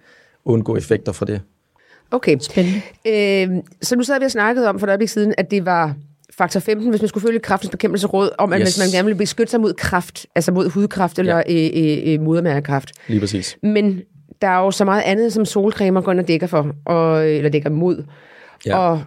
[0.45, 1.41] undgå effekter fra det.
[2.11, 2.37] Okay.
[2.41, 2.81] Spændende.
[3.07, 5.95] Øh, så nu sad vi og snakkede om for et øjeblik siden, at det var
[6.39, 8.69] faktor 15, hvis man skulle følge kraftens bekæmpelsesråd, om at Yes.
[8.69, 12.21] hvis man gerne ville beskytte sig mod kræft, altså mod hudkræft eller øh, øh, øh,
[12.21, 12.93] modermærkekræft.
[13.09, 13.57] Lige præcis.
[13.63, 14.01] Men
[14.43, 17.51] der er jo så meget andet, som solcremer går ind og dækker for, og, eller
[17.51, 18.05] dækker mod.
[18.67, 18.79] Ja.
[18.79, 19.03] Og,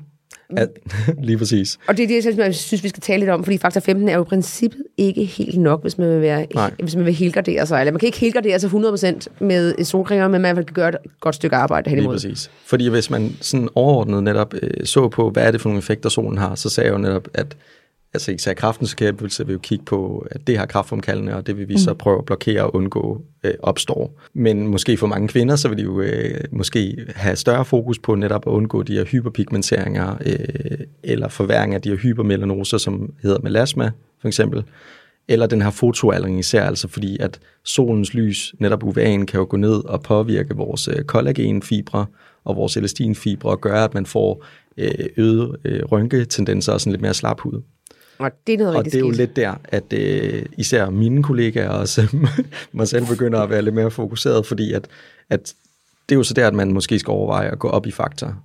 [0.58, 0.66] Ja,
[1.24, 1.78] lige præcis.
[1.88, 4.16] og det er det, jeg synes, vi skal tale lidt om, fordi faktor 15 er
[4.16, 6.72] jo i princippet ikke helt nok, hvis man vil, være, Nej.
[6.80, 7.80] hvis man vil helgardere sig.
[7.80, 11.36] Eller man kan ikke helgardere sig 100% med solcremer, men man kan gøre et godt
[11.36, 12.16] stykke arbejde hen Lige imod.
[12.16, 12.52] præcis.
[12.66, 16.10] Fordi hvis man sådan overordnet netop øh, så på, hvad er det for nogle effekter,
[16.10, 17.56] solen har, så sagde jeg jo netop, at
[18.14, 21.70] altså især kraftens bekæmpelse vil jo kigge på, at det har kraftfremkaldende, og det vil
[21.70, 24.20] vi så prøve at blokere og undgå øh, opstår.
[24.34, 28.16] Men måske for mange kvinder, så vil de jo øh, måske have større fokus på
[28.16, 33.40] netop at undgå de her hyperpigmenteringer, øh, eller forværing af de her hypermelanoser, som hedder
[33.44, 34.64] melasma, for eksempel.
[35.28, 39.58] Eller den her fotoaldring især, altså fordi at solens lys, netop UVA'en, kan jo gå
[39.58, 42.06] ned og påvirke vores øh, kollagenfibre
[42.44, 44.46] og vores elastinfibre og gøre, at man får
[44.78, 47.62] øh, øget øh, rynketendenser og sådan lidt mere slap hud.
[48.22, 49.18] Og det er noget Og det er jo skidt.
[49.18, 51.88] lidt der, at øh, især mine kollegaer og
[52.74, 54.88] mig selv begynder at være lidt mere fokuseret, fordi at,
[55.30, 55.54] at
[56.10, 58.36] det er jo så der, at man måske skal overveje at gå op i faktor.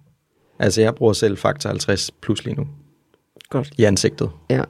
[0.59, 2.67] Altså jeg bruger selv faktor 50 plus lige nu
[3.51, 3.71] Godt.
[3.79, 4.31] i ansigtet.
[4.51, 4.63] Ja.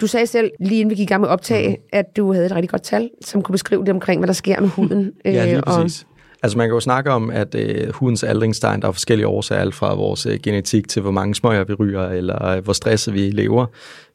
[0.00, 1.84] Du sagde selv, lige inden vi gik i gang med optag, mm.
[1.92, 4.60] at du havde et rigtig godt tal, som kunne beskrive det omkring, hvad der sker
[4.60, 5.12] med huden.
[5.24, 6.06] Ja, lige Øh, og- præcis.
[6.42, 9.74] Altså man kan jo snakke om, at øh, hudens aldringstegn, der er forskellige årsager, alt
[9.74, 13.30] fra vores øh, genetik til hvor mange smøger vi ryger, eller øh, hvor stresset vi
[13.30, 13.66] lever.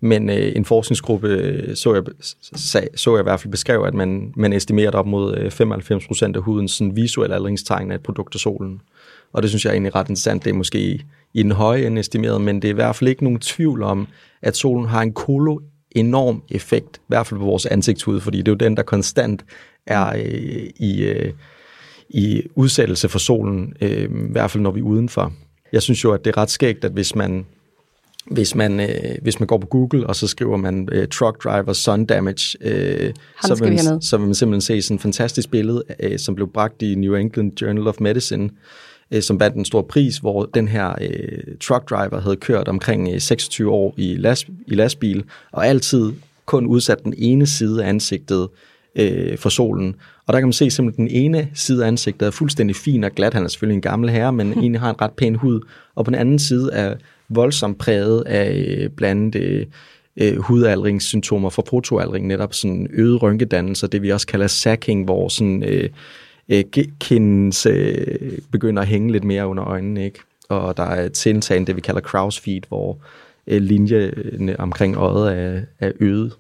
[0.02, 2.04] Men øh, en forskningsgruppe øh, så jeg,
[2.56, 5.52] sag, så jeg i hvert fald beskrev, at man, man estimerer at op mod øh,
[5.52, 8.82] 95 procent af hudens sådan, visuelle aldringstegn af et produkt af solen.
[9.34, 10.44] Og det synes jeg er egentlig ret interessant.
[10.44, 13.24] Det er måske i den høje end estimeret, men det er i hvert fald ikke
[13.24, 14.08] nogen tvivl om,
[14.42, 15.60] at solen har en kolo
[15.92, 19.46] enorm effekt, i hvert fald på vores ansigtshud, fordi det er jo den, der konstant
[19.88, 21.04] er øh, i...
[21.04, 21.34] Øh,
[22.14, 25.34] i udsættelse for solen, øh, i hvert fald når vi er udenfor.
[25.72, 27.46] Jeg synes jo, at det er ret skægt, at hvis man,
[28.26, 31.74] hvis man, øh, hvis man går på Google, og så skriver man øh, truck driver
[31.74, 33.14] sun damage, øh,
[33.46, 36.48] så, vil man, så vil man simpelthen se sådan et fantastisk billede, øh, som blev
[36.48, 38.50] bragt i New England Journal of Medicine,
[39.12, 43.10] øh, som vandt en stor pris, hvor den her øh, truck driver havde kørt omkring
[43.14, 46.14] øh, 26 år i, las, i lastbil, og altid
[46.46, 48.48] kun udsat den ene side af ansigtet
[48.96, 49.96] øh, for solen.
[50.28, 53.12] Og der kan man se simpelthen, den ene side af ansigtet er fuldstændig fin og
[53.12, 53.34] glat.
[53.34, 55.62] Han er selvfølgelig en gammel herre, men egentlig har en ret pæn hud.
[55.96, 56.96] Og på den anden side er
[57.30, 59.68] voldsomt præget af øh, blandt andet
[60.18, 65.64] øh, hudaldringssymptomer fra fotoaldring, netop sådan øget rynkedannelser, det vi også kalder sacking, hvor sådan
[65.64, 65.90] øh,
[66.50, 66.64] øh,
[67.00, 70.20] kinds øh, begynder at hænge lidt mere under øjnene, ikke?
[70.50, 72.98] Og der er tiltagen det, vi kalder crow's feet, hvor
[73.48, 76.34] øh, linjerne omkring øjet er, er øget.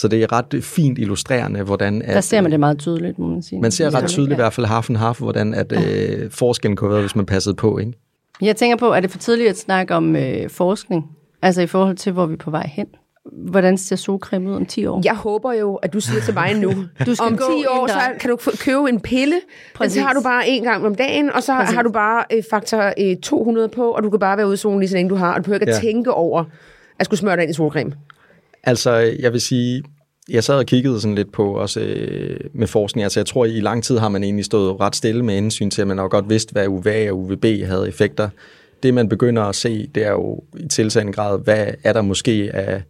[0.00, 2.02] Så det er ret fint illustrerende, hvordan...
[2.02, 3.60] At, Der ser man det meget tydeligt, må man sige.
[3.60, 4.36] Man ser ret tydeligt i Ja.
[4.42, 7.78] hvert fald half and half, hvordan at, øh, forskellen kunne være, hvis man passede på,
[7.78, 7.92] ikke?
[8.42, 11.04] Jeg tænker på, er det for tidligt at snakke om øh, forskning?
[11.42, 12.86] Altså i forhold til, hvor vi er på vej hen?
[13.50, 15.00] Hvordan ser solcreme ud om 10 år?
[15.04, 16.68] Jeg håber jo, at du siger til mig nu,
[17.06, 19.40] Du skal om 10 gå i år, så kan du købe en pille, men
[19.74, 19.92] Præcis.
[19.94, 21.74] så har du bare en gang om dagen, og så Præcis.
[21.74, 24.56] har du bare øh, faktor øh, 200 på, og du kan bare være ude i
[24.56, 25.88] solen lige så længe du har, og du behøver ikke at Ja.
[25.88, 26.44] tænke over
[26.98, 27.92] at skulle smøre dig ind i solcreme.
[28.64, 29.82] Altså, jeg vil sige,
[30.30, 33.02] jeg sad og kiggede sådan lidt på også øh, med forskning.
[33.02, 35.82] Altså, jeg tror, i lang tid har man egentlig stået ret stille med indsyn til,
[35.82, 38.28] at man har godt vidst, hvad UVA og UVB havde effekter.
[38.82, 42.50] Det, man begynder at se, det er jo i tilsagende grad, hvad er der måske
[42.54, 42.82] af,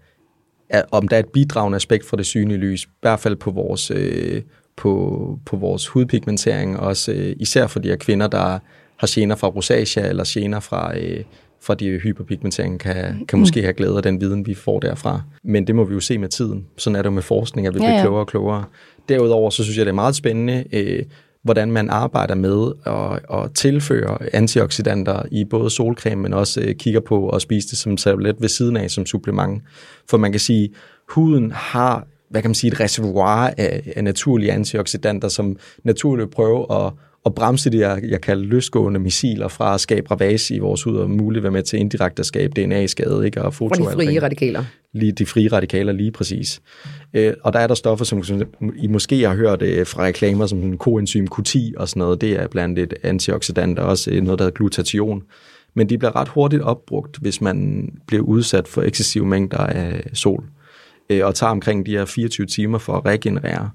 [0.68, 3.50] af om der er et bidragende aspekt fra det synlige lys, i hvert fald på
[3.50, 4.42] vores, øh,
[4.76, 8.58] på, på vores hudpigmentering, også øh, især for de her kvinder, der
[8.96, 11.24] har gener fra rosacea eller gener fra, øh,
[11.62, 15.22] fra de hyperpigmentering, kan, kan måske have glæde af den viden, vi får derfra.
[15.44, 16.66] Men det må vi jo se med tiden.
[16.76, 18.02] Sådan er det jo med forskning, at vi Ja, bliver ja.
[18.02, 18.64] klogere og klogere.
[19.08, 21.02] Derudover så synes jeg, det er meget spændende, øh,
[21.42, 27.00] hvordan man arbejder med at, at tilføre antioxidanter i både solcreme, men også øh, kigger
[27.00, 29.62] på at spise det som tablet ved siden af som supplement.
[30.10, 30.68] For man kan sige,
[31.08, 36.86] huden har hvad kan man sige, et reservoir af, af naturlige antioxidanter, som naturligt prøver
[36.86, 36.92] at,
[37.26, 40.96] at bremse det, jeg, jeg kalder løsgående missiler fra at skabe ravage i vores hud,
[40.96, 43.42] og muligt være med til indirekte at skabe DNA-skade, ikke?
[43.42, 44.64] Og, Og de frie radikaler.
[44.92, 46.60] lige de frie radikaler lige præcis.
[47.14, 48.42] Øh, og der er der stoffer, som, som
[48.76, 52.20] I måske har hørt øh, fra reklamer, som en coenzym Q10 og sådan noget.
[52.20, 55.22] Det er blandt et antioxidant, og også øh, noget, der hedder glutathion.
[55.74, 60.44] Men de bliver ret hurtigt opbrugt, hvis man bliver udsat for excessive mængder af sol.
[61.10, 63.70] Øh, og tager omkring de her 24 timer for at regenerere.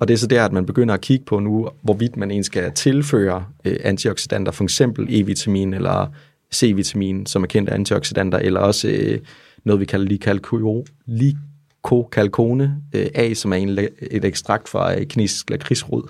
[0.00, 2.44] Og det er så der, at man begynder at kigge på nu, hvorvidt man egentlig
[2.44, 6.06] skal tilføre øh, antioxidanter, for eksempel E-vitamin eller
[6.54, 9.18] C-vitamin, som er kendte antioxidanter, eller også øh,
[9.64, 13.78] noget, vi kalder likalko- likokalkone øh, A, som er en,
[14.10, 16.02] et ekstrakt fra øh, kinesisk lakridsrod,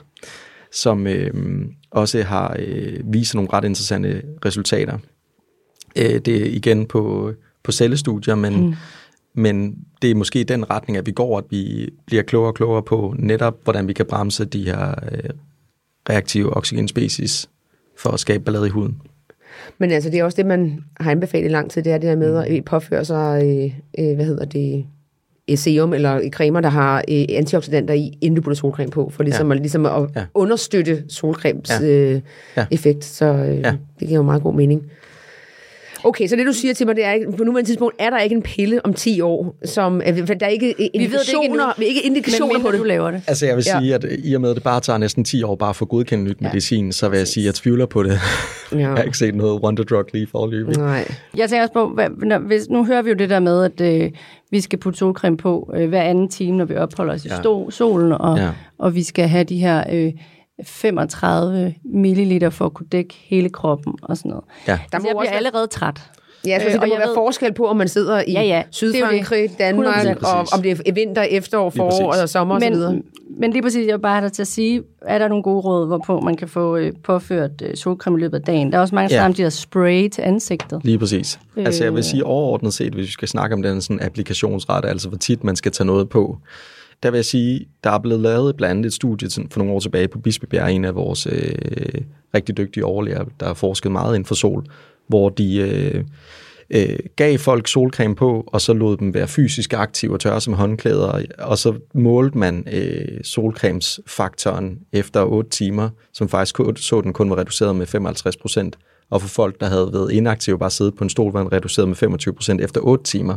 [0.72, 1.32] som øh,
[1.90, 4.98] også har øh, vist nogle ret interessante resultater.
[5.98, 8.74] Øh, det er igen på, på cellestudier, men, mm
[9.34, 12.82] men det er måske den retning, at vi går, at vi bliver klogere og klogere
[12.82, 15.30] på netop, hvordan vi kan bremse de her øh,
[16.10, 17.48] reaktive oxygenspecies
[17.98, 19.00] for at skabe ballade i huden.
[19.78, 22.08] Men altså, det er også det, man har anbefalet i lang tid, det er det
[22.08, 23.74] her med at øh, påføre sig, øh,
[24.08, 24.86] øh, hvad hedder det,
[25.46, 29.22] et serum eller cremer, der har øh, antioxidanter i, inden du putter solcreme på, for
[29.22, 29.54] ligesom, ja.
[29.54, 30.24] at, ligesom at Ja.
[30.34, 31.86] understøtte solcremes Ja.
[31.86, 32.20] øh,
[32.56, 32.66] Ja.
[32.70, 33.04] effekt.
[33.04, 33.76] Så øh, Ja.
[34.00, 34.82] det giver jo meget god mening.
[36.04, 38.18] Okay, så det du siger til mig, det er ikke, på nuværende tidspunkt er der
[38.20, 41.86] ikke en pille om 10 år, som øh, der er ikke det ikke indikationer, endnu.
[41.86, 42.78] ikke indikationer på det.
[42.78, 43.22] du laver det.
[43.26, 43.80] Altså jeg vil Ja.
[43.80, 45.84] sige, at i og med, at det bare tager næsten 10 år bare at få
[45.84, 46.46] godkendt nyt Ja.
[46.48, 48.18] medicin, så vil jeg sige, at jeg tvivler på det.
[48.72, 48.78] Ja.
[48.78, 50.76] jeg har ikke set noget wonder drug lige forløbig.
[50.76, 51.08] Nej.
[51.36, 53.80] Jeg tænker også på, hvad, når, hvis, nu hører vi jo det der med, at
[54.02, 54.10] øh,
[54.50, 57.36] vi skal putte solcreme på øh, hver anden time, når vi opholder os i Ja.
[57.36, 58.48] sto, solen, og, Ja.
[58.78, 60.12] og vi skal have de her øh,
[60.66, 64.44] 35 milliliter for at kunne dække hele kroppen og sådan noget.
[64.68, 64.72] Ja.
[64.72, 66.00] Der Der må jeg også bliver allerede træt.
[66.46, 68.62] Ja, jeg Øh, der må være ved- forskel på, om man sidder i Ja, ja.
[68.70, 69.50] Sydfrankrig.
[69.58, 70.34] Danmark, 100%.
[70.34, 72.76] og om det er vinter, efterår, forår og sommer osv.
[72.76, 73.04] Men,
[73.38, 76.20] men lige præcis, jeg bare dig til at sige, er der nogle gode råd, hvorpå
[76.20, 78.72] man kan få øh, påført øh, solcreme i løbet af dagen?
[78.72, 79.28] Der er også mange, der Ja.
[79.32, 80.80] de her spray til ansigtet.
[80.84, 81.38] Lige præcis.
[81.56, 81.64] Øh.
[81.66, 82.04] Altså jeg vil Øh.
[82.04, 85.56] sige overordnet set, hvis vi skal snakke om den sådan applikationsrette, altså hvor tit man
[85.56, 86.38] skal tage noget på,
[87.04, 89.80] der vil jeg sige, der er blevet lavet blandt andet et studie for nogle år
[89.80, 92.00] tilbage på Bispebjerg, en af vores øh,
[92.34, 94.64] rigtig dygtige overlæger, der har forsket meget inden for sol,
[95.08, 96.04] hvor de øh,
[96.70, 100.54] øh, gav folk solcreme på, og så lod dem være fysisk aktive og tørre som
[100.54, 107.30] håndklæder, og så målte man øh, solcremesfaktoren efter 8 timer, som faktisk så den kun
[107.30, 108.78] var reduceret med 55 procent.
[109.10, 111.88] Og for folk, der havde været inaktive bare siddet på en stol, var den reduceret
[111.88, 111.96] med
[112.60, 113.36] 25% efter 8 timer.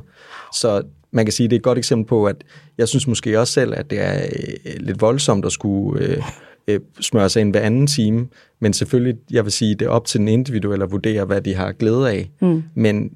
[0.54, 2.36] Så man kan sige, det er et godt eksempel på, at
[2.78, 4.24] jeg synes måske også selv, at det er
[4.66, 6.24] øh, lidt voldsomt at skulle øh,
[6.68, 8.28] øh, smøre sig ind hver anden time.
[8.60, 11.56] Men selvfølgelig, jeg vil sige, det er op til den individuelle at vurdere, hvad de
[11.56, 12.30] har glæde af.
[12.42, 12.64] Mm.
[12.76, 13.12] Men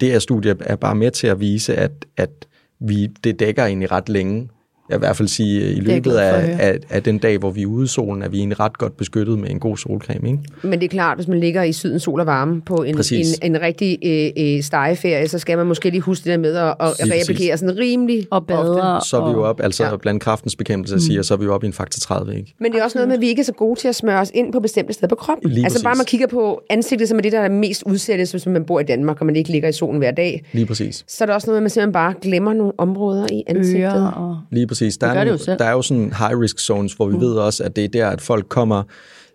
[0.00, 2.30] det her studie er bare med til at vise, at, at
[2.80, 4.48] vi, det dækker egentlig ret længe.
[4.88, 7.50] Jeg vil i hvert fald sige, i løbet for af, af, af den dag, hvor
[7.50, 10.28] vi er ude i solen, er vi egentlig ret godt beskyttet med en god solcreme.
[10.28, 10.38] Ikke?
[10.62, 12.96] Men det er klart, hvis man ligger i syden, sol og varme på en, en,
[12.96, 13.38] Præcis.
[13.42, 16.68] en rigtig øh, øh, stegeferie, så skal man måske lige huske det der med at,
[16.80, 18.82] at reapplikere sådan rimelig Og bader.
[18.96, 19.08] ofte.
[19.08, 19.96] Så er vi jo op, altså Ja.
[19.96, 22.36] blandt kraftens bekæmpelse, siger, så er vi jo op i en faktor 30.
[22.36, 22.54] Ikke?
[22.60, 24.20] Men det er også noget med, at vi ikke er så gode til at smøre
[24.20, 25.50] os ind på bestemte steder på kroppen.
[25.50, 25.98] Lige altså bare præcis.
[26.00, 28.84] man kigger på ansigtet, som er det, der er mest udsættes, hvis man bor i
[28.84, 30.44] Danmark, og man ikke ligger i solen hver dag.
[30.52, 31.04] Lige præcis.
[31.08, 33.82] Så er der også noget med, at man simpelthen bare glemmer nogle områder i ansigtet.
[33.82, 34.38] Ører og...
[34.50, 34.96] Lige præcis.
[34.96, 37.20] Der er, nogle, der er jo sådan high-risk zones, hvor vi mm.
[37.20, 38.82] ved også, at det er der, at folk kommer,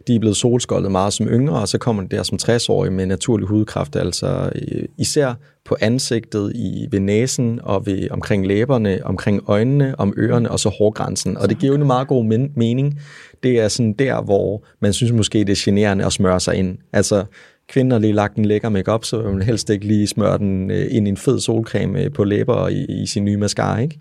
[0.07, 3.05] de er blevet solskoldet meget som yngre, og så kommer de der som 60-årige med
[3.05, 5.33] naturlig hudkræft, altså øh, især
[5.65, 10.69] på ansigtet, i, ved næsen og ved, omkring læberne, omkring øjnene, om ørerne og så
[10.69, 11.37] hårgrænsen.
[11.37, 12.99] Og det giver jo en meget god men- mening.
[13.43, 16.77] Det er sådan der, hvor man synes måske, det er generende at smøre sig ind.
[16.93, 17.25] Altså,
[17.69, 20.71] kvinden har lige lagt en lækker makeup, så vil man helst ikke lige smøre den
[20.71, 23.79] øh, ind i en fed solcreme øh, på læber og i, i sin nye mascara,
[23.79, 23.99] ikke?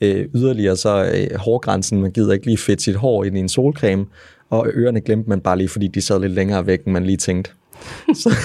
[0.00, 3.48] Øh, yderligere så øh, hårgrænsen, man gider ikke lige fedt sit hår ind i en
[3.48, 4.06] solcreme,
[4.50, 7.16] og ørerne glemte man bare lige, fordi de sad lidt længere væk, end man lige
[7.16, 7.50] tænkte.
[8.22, 8.36] så,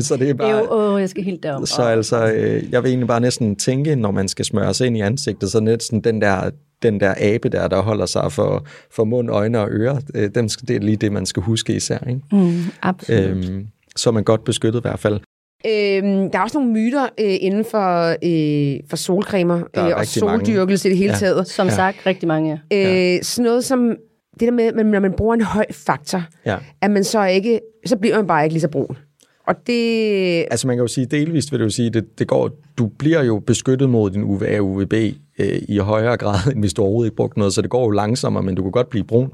[0.00, 0.62] så det er bare...
[0.62, 1.66] Øv, åh, jeg skal helt derom.
[1.66, 4.96] Så altså, øh, jeg vil egentlig bare næsten tænke, når man skal smøre sig ind
[4.96, 6.50] i ansigtet, så næsten den der,
[6.82, 10.48] den der abe der, der holder sig for, for mund, øjne og ører, øh, dem
[10.48, 11.98] skal, det er lige det, man skal huske især.
[12.08, 12.20] Ikke?
[12.32, 13.20] Mm, absolut.
[13.20, 15.20] Øhm, så er man godt beskyttet i hvert fald.
[15.66, 20.00] Øhm, der er også nogle myter øh, inden for, øh, for solcremer er øh, og
[20.00, 20.46] rigtig mange.
[20.46, 21.18] soldyrkelse i det hele Ja.
[21.18, 21.46] taget.
[21.48, 22.60] Som sagt, rigtig mange.
[22.70, 23.14] ja.
[23.16, 23.96] Øh, sådan noget som
[24.40, 26.56] det der med, at når man bruger en høj faktor, Ja.
[26.82, 28.96] at man så ikke, så bliver man bare ikke lige så brun.
[29.46, 32.50] Og det, Altså man kan jo sige, delvist vil det jo sige, det, det går,
[32.78, 34.92] du bliver jo beskyttet mod din UVA og UVB
[35.38, 37.90] øh, i højere grad, end hvis du overhovedet ikke brugte noget, så det går jo
[37.90, 39.30] langsommere, men du kan godt blive brun.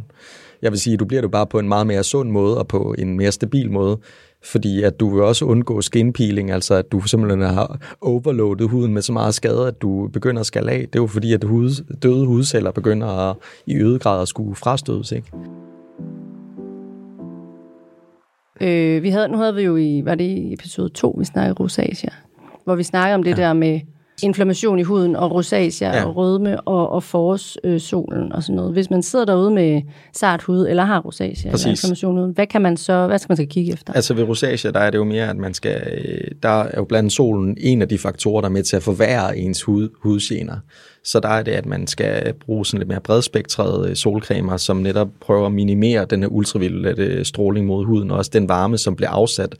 [0.62, 2.94] Jeg vil sige, du bliver det bare på en meget mere sund måde og på
[2.98, 3.98] en mere stabil måde,
[4.44, 8.94] fordi at du vil også undgå skin peeling, altså at du simpelthen har overloadet huden
[8.94, 10.78] med så meget skade, at du begynder at skale af.
[10.78, 13.36] Det er jo fordi, at hud, døde hudceller begynder at,
[13.66, 15.12] i øget grad at skulle frastødes.
[15.12, 15.32] Ikke?
[18.60, 21.54] Øh, vi havde, nu havde vi jo i, var det i episode 2, vi snakkede
[21.54, 22.10] rosacea,
[22.64, 23.42] hvor vi snakkede om det ja.
[23.42, 23.80] der med
[24.22, 26.04] inflammation i huden og rosacea ja.
[26.04, 28.72] Og rødme og, og forårssolen og sådan noget.
[28.72, 29.82] Hvis man sidder derude med
[30.12, 31.64] sart hud eller har rosacea Præcis.
[31.64, 33.92] eller inflammation i huden, hvad kan man så, hvad skal man så kigge efter?
[33.92, 36.84] Altså ved rosacea, der er det jo mere, at man skal, øh, der er jo
[36.84, 40.56] blandt solen en af de faktorer, der er med til at forværre ens hud, hudgener.
[41.04, 44.76] Så der er det, at man skal bruge sådan lidt mere bredspektrede øh, solcremer, som
[44.76, 48.96] netop prøver at minimere den her ultraviolette stråling mod huden, og også den varme, som
[48.96, 49.54] bliver afsat,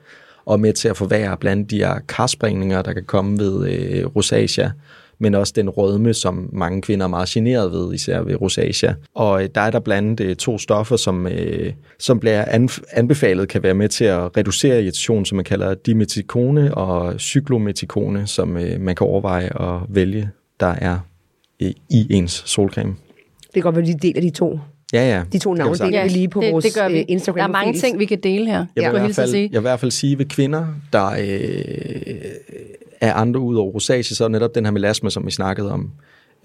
[0.45, 4.69] og med til at forværre blandt de her karspringninger, der kan komme ved øh, rosacea,
[5.19, 8.93] men også den rødme, som mange kvinder er meget generet ved, især ved rosacea.
[9.15, 13.49] Og øh, der er der blandt øh, to stoffer, som, øh, som bliver anf- anbefalet,
[13.49, 18.81] kan være med til at reducere irritation, som man kalder dimetikone og cyklometikone, som øh,
[18.81, 20.31] man kan overveje at vælge,
[20.61, 20.99] der er
[21.63, 22.95] øh, i ens solcreme.
[23.43, 24.61] Det kan godt være, at de deler de to.
[24.93, 25.23] Ja, ja.
[25.33, 26.99] De to navne deler vi lige på det, vores det gør vi.
[26.99, 27.39] øh, Instagram.
[27.39, 28.67] Der er mange ting, vi kan dele her.
[28.77, 29.43] Jeg vil, vil i hvert at fald, sige.
[29.43, 32.17] jeg vil i hvert fald sige ved kvinder, der øh,
[33.01, 35.91] er andre ud over rosacea, så er netop den her melasma, som vi snakkede om.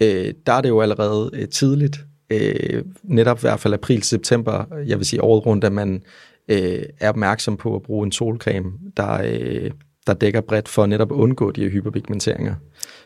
[0.02, 4.98] Øh, der er det jo allerede øh, tidligt, øh, netop i hvert fald april-september, jeg
[4.98, 6.02] vil sige året rundt, at man
[6.48, 9.70] øh, er opmærksom på at bruge en solcreme, der, øh,
[10.06, 12.54] der dækker bredt for netop at undgå de her hyperpigmenteringer.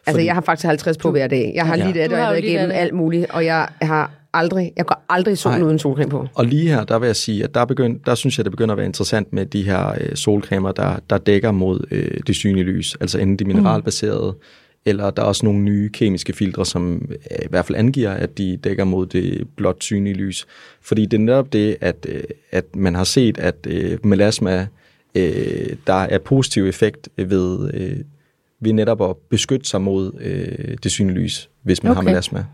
[0.07, 1.53] Altså, jeg har faktisk 50 på hver dag.
[1.55, 1.85] Jeg har Ja.
[1.85, 5.05] lige det, og jeg har været igennem alt muligt, og jeg har aldrig, jeg går
[5.09, 5.67] aldrig i solen Nej.
[5.67, 6.29] uden solcreme på.
[6.35, 8.73] Og lige her, der vil jeg sige, at der, begynd, der synes jeg, det begynder
[8.73, 12.65] at være interessant med de her øh, solcremer, der, der dækker mod øh, det synlige
[12.65, 14.43] lys, altså enten de mineralbaserede, mm.
[14.85, 18.39] eller der er også nogle nye kemiske filtre, som øh, i hvert fald angiver, at
[18.39, 20.47] de dækker mod det blot synlige lys.
[20.81, 24.67] Fordi det er netop det, at, øh, at man har set, at øh, melasma,
[25.87, 27.71] der er positiv effekt ved,
[28.61, 30.13] ved netop at beskytte sig mod
[30.83, 31.99] det synlige lys, hvis man okay.
[31.99, 32.45] har melasma.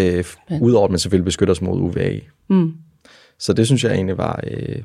[0.00, 0.24] Øh,
[0.60, 2.18] Udover at man selvfølgelig beskytter sig mod UVA.
[2.48, 2.72] Mm.
[3.38, 4.76] Så det synes jeg egentlig var øh,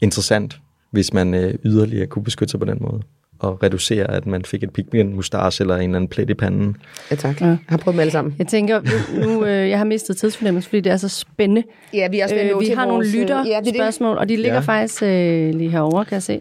[0.00, 0.58] interessant,
[0.90, 3.02] hvis man øh, yderligere kunne beskytte sig på den måde.
[3.38, 6.76] Og reducere, at man fik et pigment mustache eller en eller anden plet i panden.
[7.10, 7.40] Ja, tak.
[7.40, 7.46] Ja.
[7.46, 8.34] Jeg har prøvet dem alle sammen.
[8.38, 8.80] Jeg tænker,
[9.26, 11.62] nu, øh, jeg har mistet tidsfornemmelse, fordi det er så spændende.
[11.94, 13.74] Ja, vi er også Øh, vi har nogle øh, lytter Ja, det det.
[13.74, 14.60] spørgsmål, og de ligger Ja.
[14.60, 16.40] faktisk øh, lige herovre, kan jeg se.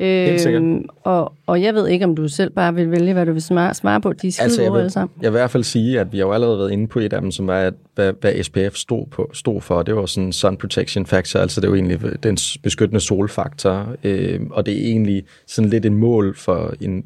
[0.00, 0.62] Øh, sikkert.
[1.02, 3.74] og, og jeg ved ikke, om du selv bare vil vælge, hvad du vil svare,
[3.74, 4.12] svare på.
[4.12, 5.22] De skide Altså, jeg alle vil, sammen.
[5.22, 7.12] jeg vil i hvert fald sige, at vi har jo allerede været inde på et
[7.12, 9.82] af dem, som var, at, hvad, hvad SPF stod, på, stod for.
[9.82, 13.88] Det var sådan Sun Protection Factor, altså det er jo egentlig den beskyttende solfaktor.
[14.04, 17.04] Øh, og det er egentlig sådan lidt en mål for en,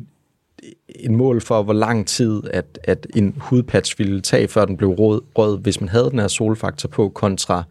[0.89, 4.91] en mål for, hvor lang tid, at, at en hudpatch ville tage, før den blev
[4.91, 7.63] rød, rød, hvis man havde den her solfaktor på, kontra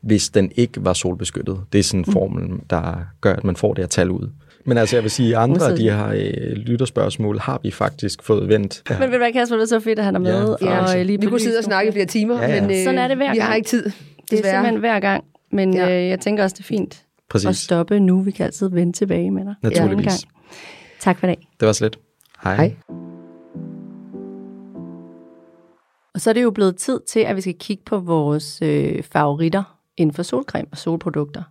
[0.00, 1.60] hvis den ikke var solbeskyttet.
[1.72, 4.28] Det er sådan en formel, der gør, at man får det her tal ud.
[4.66, 8.48] Men altså, jeg vil sige, andre af de her øh, lytterspørgsmål har vi faktisk fået
[8.48, 8.82] vendt.
[8.90, 10.56] Men ved du hvad, Kasper, det er så fedt, at han er med.
[10.62, 12.60] Ja, og, Ja, øh, lige vi kunne sidde og snakke i flere timer, Ja, ja.
[12.60, 13.56] men øh, Sådan er det hver vi har gang.
[13.56, 13.84] ikke tid.
[14.30, 15.24] Det er simpelthen hver gang.
[15.52, 16.02] Men Ja.
[16.02, 18.20] øh, jeg tænker også, det er fint at Præcis, stoppe nu.
[18.20, 19.54] Vi kan altid vende tilbage med dig.
[19.62, 20.06] naturligvis.
[20.06, 20.20] Gang.
[21.00, 21.48] Tak for i dag.
[21.60, 21.98] Det var slet.
[22.44, 22.56] Hej.
[22.56, 22.74] Hej.
[26.14, 29.02] Og så er det jo blevet tid til, at vi skal kigge på vores øh,
[29.02, 31.42] favoritter inden for solcreme og solprodukter.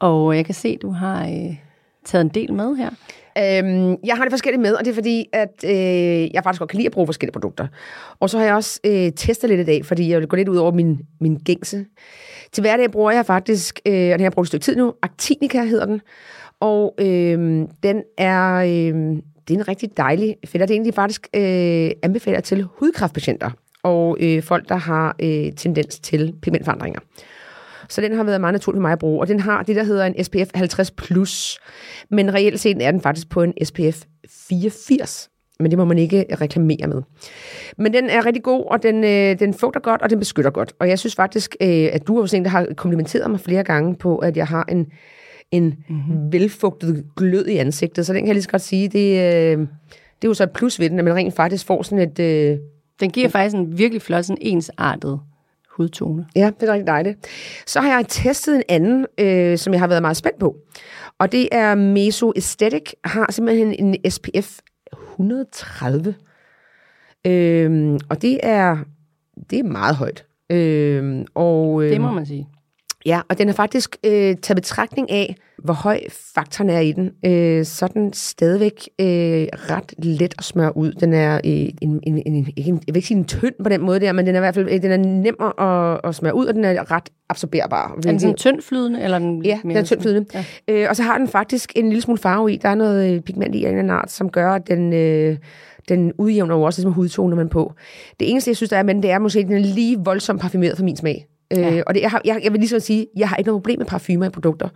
[0.00, 1.56] Og jeg kan se, at du har øh,
[2.04, 2.90] taget en del med her.
[3.38, 6.70] Øhm, jeg har det forskellige med, og det er fordi, at øh, jeg faktisk godt
[6.70, 7.66] kan lide at bruge forskellige produkter.
[8.20, 10.48] Og så har jeg også øh, testet lidt i dag, fordi jeg vil gå lidt
[10.48, 11.86] ud over min, min gængse.
[12.52, 14.94] Til hverdag bruger jeg faktisk, øh, og den har jeg brugt et stykke tid nu,
[15.02, 16.00] Actinica hedder den.
[16.60, 19.16] Og øh, den er, øh,
[19.48, 20.66] det er en rigtig dejlig fætter.
[20.66, 23.50] Det er egentlig faktisk øh, anbefaler til hudkræftpatienter
[23.82, 27.00] og øh, folk, der har øh, tendens til pigmentforandringer.
[27.88, 29.84] Så den har været meget naturlig for mig at bruge, og den har det, der
[29.84, 31.58] hedder en SPF 50+, plus,
[32.10, 34.04] men reelt set er den faktisk på en SPF
[34.48, 35.30] 84,
[35.60, 37.02] men det må man ikke reklamere med.
[37.78, 40.72] Men den er rigtig god, og den, øh, den fugter godt, og den beskytter godt.
[40.78, 43.96] Og jeg synes faktisk, øh, at du også en, der har komplimenteret mig flere gange
[43.96, 44.86] på, at jeg har en,
[45.50, 46.32] en mm-hmm.
[46.32, 50.24] velfugtet glød i ansigtet, så den kan jeg lige så godt sige, det, øh, det
[50.24, 52.18] er jo så et plus ved den, at man rent faktisk får sådan et...
[52.18, 52.58] Øh,
[53.00, 55.20] Den giver faktisk en virkelig flot, sådan ensartet
[55.76, 56.26] hudtone.
[56.36, 57.26] Ja, det er rigtig dejligt.
[57.66, 60.56] Så har jeg testet en anden, øh, som jeg har været meget spændt på.
[61.18, 64.58] Og det er Meso Aesthetic, har simpelthen en SPF
[65.12, 66.14] 130.
[67.26, 68.76] Øhm, og det er,
[69.50, 70.26] det er meget højt.
[70.50, 72.48] Øhm, og, øh, Det må man sige.
[73.06, 76.00] Ja, og den er faktisk øh, taget betragtning af, hvor høj
[76.34, 77.10] faktoren er i den.
[77.26, 79.06] Øh, så er den stadigvæk øh,
[79.52, 80.92] ret let at smøre ud.
[80.92, 83.80] Den er øh, en, en, en, en, jeg vil ikke sige en tynd på den
[83.80, 86.34] måde der, men den er i hvert fald øh, den er nem at, at smøre
[86.34, 87.94] ud, og den er ret absorberbar.
[87.96, 89.02] Er den sådan tyndflydende?
[89.02, 90.28] Eller er den Ja, den er tyndflydende.
[90.34, 90.44] Ja.
[90.68, 92.56] Øh, og så har den faktisk en lille smule farve i.
[92.56, 95.36] Der er noget øh, pigment i en eller anden art, som gør, at den, øh,
[95.88, 97.72] den udjævner jo også ligesom hudtoner man på.
[98.20, 99.98] Det eneste, jeg synes, der er med den, det er måske, at den er lige
[100.04, 101.26] voldsomt parfumeret for min smag.
[101.50, 101.76] Ja.
[101.76, 103.62] Øh, og det, jeg, har, jeg, jeg vil lige så sige, jeg har ikke noget
[103.62, 104.68] problem med parfumer i produkter.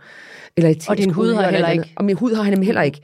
[0.57, 1.93] Eller i Og din hud har eller heller ikke.
[1.95, 3.01] Og min hud har nemlig heller ikke.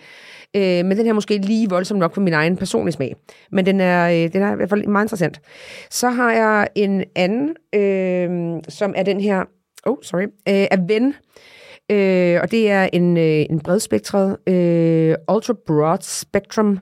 [0.55, 3.15] Øh, men den her er måske lige voldsom nok for min egen personlige smag.
[3.51, 5.41] Men den er, øh, den er i hvert fald meget interessant.
[5.89, 9.43] Så har jeg en anden, øh, som er den her,
[9.85, 11.13] oh, sorry, øh, af Ven.
[11.91, 16.79] Øh, og det er en, øh, en bredspektret øh, Ultra Broad Spectrum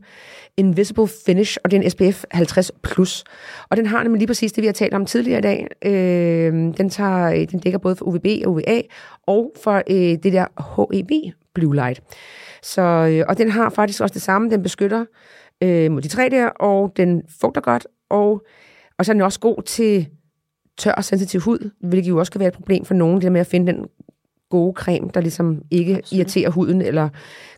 [0.57, 2.69] Invisible Finish, og det er en SPF 50+.
[2.83, 3.23] Plus.
[3.69, 5.67] Og den har nemlig lige præcis det, vi har talt om tidligere i dag.
[5.85, 8.81] Øh, den, tager, øh, den dækker både for UVB og UVA,
[9.27, 10.45] og for øh, det der
[10.75, 12.01] HEV Blue Light.
[12.63, 14.49] Så, øh, og den har faktisk også det samme.
[14.49, 15.05] Den beskytter
[15.63, 18.45] øh, mod de tre der, og den fugter godt, og,
[18.97, 20.07] og så er den også god til
[20.77, 23.29] tør og sensitiv hud, hvilket jo også kan være et problem for nogen, det der
[23.29, 23.85] med at finde den
[24.53, 26.19] gode creme, der ligesom ikke Absolut.
[26.19, 27.09] irriterer huden, eller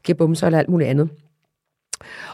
[0.03, 1.09] giver bumser, eller alt muligt andet.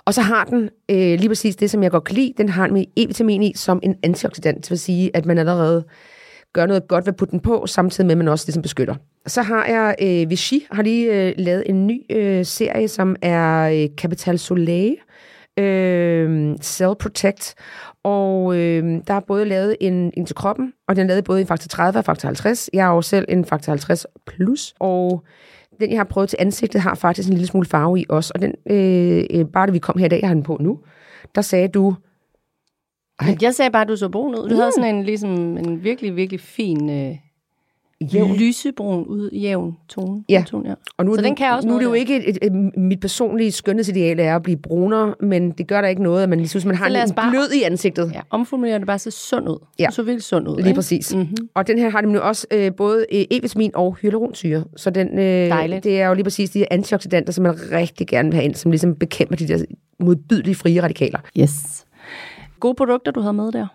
[0.06, 2.68] Og så har den øh, lige præcis det, som jeg godt kan lide, den har
[2.68, 5.84] med E-vitamin i som en antioxidant, det vil sige, at man allerede
[6.54, 8.96] gør noget godt ved at putte den på, samtidig med, at man også ligesom beskytter.
[9.28, 13.70] Så har jeg, øh, Vichy har lige øh, lavet en ny øh, serie, som er
[13.70, 14.98] øh, Capital Soleil,
[15.62, 17.56] øh, Cell Protect,
[18.04, 21.42] og øh, der er både lavet en, en til kroppen, og den er lavet både
[21.42, 22.70] i faktor 30 og faktor 50.
[22.74, 25.24] Jeg har jo selv en faktor 50 plus, og
[25.80, 28.32] den, jeg har prøvet til ansigtet, har faktisk en lille smule farve i også.
[28.36, 30.58] Og den, øh, øh, bare da vi kom her i dag, jeg har den på
[30.60, 30.80] nu,
[31.36, 31.96] der sagde du,
[33.20, 33.38] Ej.
[33.42, 34.50] Jeg sagde bare, at du så brun ud.
[34.50, 34.60] Du Mm.
[34.60, 37.16] havde sådan en, ligesom, en virkelig, virkelig fin øh,
[38.14, 38.36] jævn.
[38.36, 40.24] lysebrun ud, jævn tone.
[40.30, 40.44] Ja.
[40.48, 40.74] Tone, ja.
[40.98, 42.38] Og nu, er Så det- den kan også nu er det jo ikke et, et,
[42.42, 46.30] et, mit personlige skønhedsideal er at blive brunere, men det gør der ikke noget, at
[46.30, 48.12] man lige synes, man har en bare- glød i ansigtet.
[48.16, 48.20] ja.
[48.30, 49.66] Omformulerer det bare så sund ud.
[49.80, 49.90] Ja.
[49.92, 50.56] Så virkelig sund ud.
[50.56, 50.76] Lige ikke?
[50.78, 51.16] præcis.
[51.16, 51.36] Mm-hmm.
[51.56, 54.64] Og den her har nemlig også øh, både øh, E-vitamin og hyaluronsyre.
[54.76, 55.84] Så den, øh, Dejligt.
[55.84, 58.72] det er jo lige præcis de antioxidanter, som man rigtig gerne vil have ind, som
[58.72, 59.66] ligesom bekæmper de der
[60.00, 61.20] modbydelige frie radikaler.
[61.40, 61.86] Yes.
[62.60, 63.68] Gode produkter, du havde med der.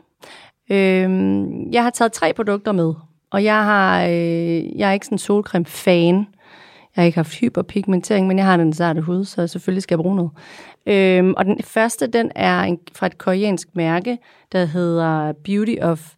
[0.70, 2.92] Øhm, jeg har taget tre produkter med,
[3.30, 6.14] og jeg har øh, jeg er ikke sådan en solcreme-fan.
[6.96, 10.02] Jeg har ikke haft hyperpigmentering, men jeg har den sarte hud, så selvfølgelig skal jeg
[10.02, 10.30] bruge noget.
[10.86, 14.18] Øhm, og den første, den er en, fra et koreansk mærke,
[14.52, 16.14] der hedder Beauty of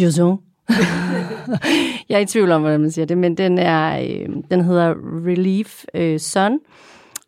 [0.00, 0.38] Joseon.
[2.08, 4.94] jeg er i tvivl om, hvordan man siger det, men den, er, øh, den hedder
[5.26, 6.58] Relief øh, Sun,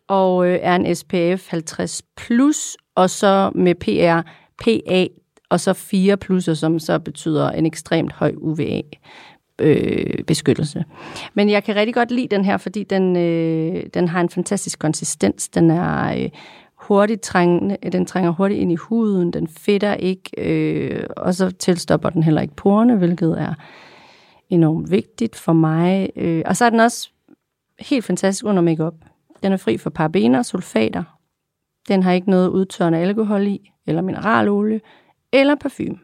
[0.07, 4.29] og øh, er en SPF 50+, plus, og så med PR,
[4.63, 5.07] PA,
[5.49, 8.81] og så 4 plusser, som så betyder en ekstremt høj UVA
[9.61, 10.83] øh, beskyttelse.
[11.33, 14.79] Men jeg kan rigtig godt lide den her, fordi den, øh, den har en fantastisk
[14.79, 15.49] konsistens.
[15.49, 16.29] Den er øh,
[16.75, 22.09] hurtigt trængende, den trænger hurtigt ind i huden, den fedter ikke, øh, og så tilstopper
[22.09, 23.53] den heller ikke porerne, hvilket er
[24.49, 26.09] enormt vigtigt for mig.
[26.15, 27.09] Øh, og så er den også
[27.79, 28.93] helt fantastisk under makeup.
[29.43, 31.03] Den er fri for parabener, sulfater.
[31.87, 34.81] Den har ikke noget udtørrende alkohol i, eller mineralolie,
[35.39, 35.97] eller parfume.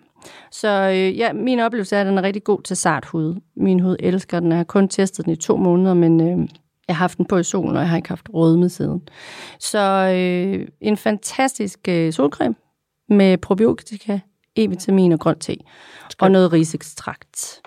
[0.51, 3.35] Så øh, ja, min oplevelse er, at den er rigtig god til sart hud.
[3.55, 4.49] Min hud elsker den.
[4.49, 6.47] Jeg har kun testet den i to måneder, men øh,
[6.87, 9.01] jeg har haft den på i solen, og jeg har ikke haft rødme siden.
[9.59, 9.79] Så
[10.15, 12.55] øh, en fantastisk øh, solcreme
[13.09, 14.19] med probiotika,
[14.59, 15.55] E-vitamin og grøn te.
[16.19, 17.61] Og noget risekstrakt.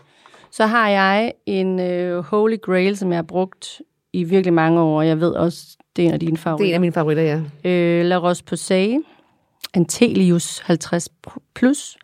[0.50, 5.02] Så har jeg en øh, Holy Grail, som jeg har brugt i virkelig mange år.
[5.02, 6.74] Jeg ved også, det er en af dine Det er en favoritter.
[6.74, 7.70] af mine favoritter, ja.
[7.70, 9.13] Øh, La Roche-Posay,
[9.74, 11.08] Antelius 50
[11.54, 11.96] plus.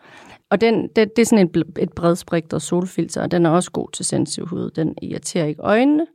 [0.50, 3.88] Og den, det, det er sådan et, et bredspektret solfilter, og den er også god
[3.92, 4.70] til sensitiv hud.
[4.70, 6.06] Den irriterer ikke øjnene,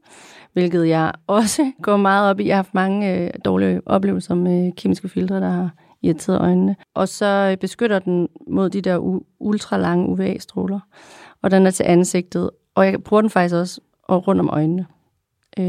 [0.54, 2.48] hvilket jeg også går meget op i.
[2.48, 5.70] Jeg har haft mange øh, dårlige oplevelser med kemiske filtre, der har
[6.02, 6.76] irriteret øjnene.
[6.94, 10.80] Og så øh, beskytter den mod de der u- ultralange UVA-stråler.
[11.42, 14.86] Og den er til ansigtet, og jeg bruger den faktisk også og rundt om øjnene.
[15.60, 15.66] Øh,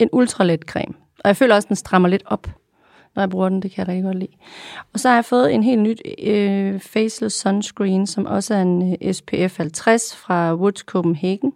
[0.00, 0.94] en ultralet creme.
[1.24, 2.46] Og jeg føler også, at den strammer lidt op,
[3.14, 3.62] når jeg bruger den.
[3.62, 4.32] Det kan jeg ikke godt lide.
[4.92, 8.96] Og så har jeg fået en helt nyt øh, faceless sunscreen, som også er en
[9.02, 11.52] øh, SPF 50 fra Woods Copenhagen.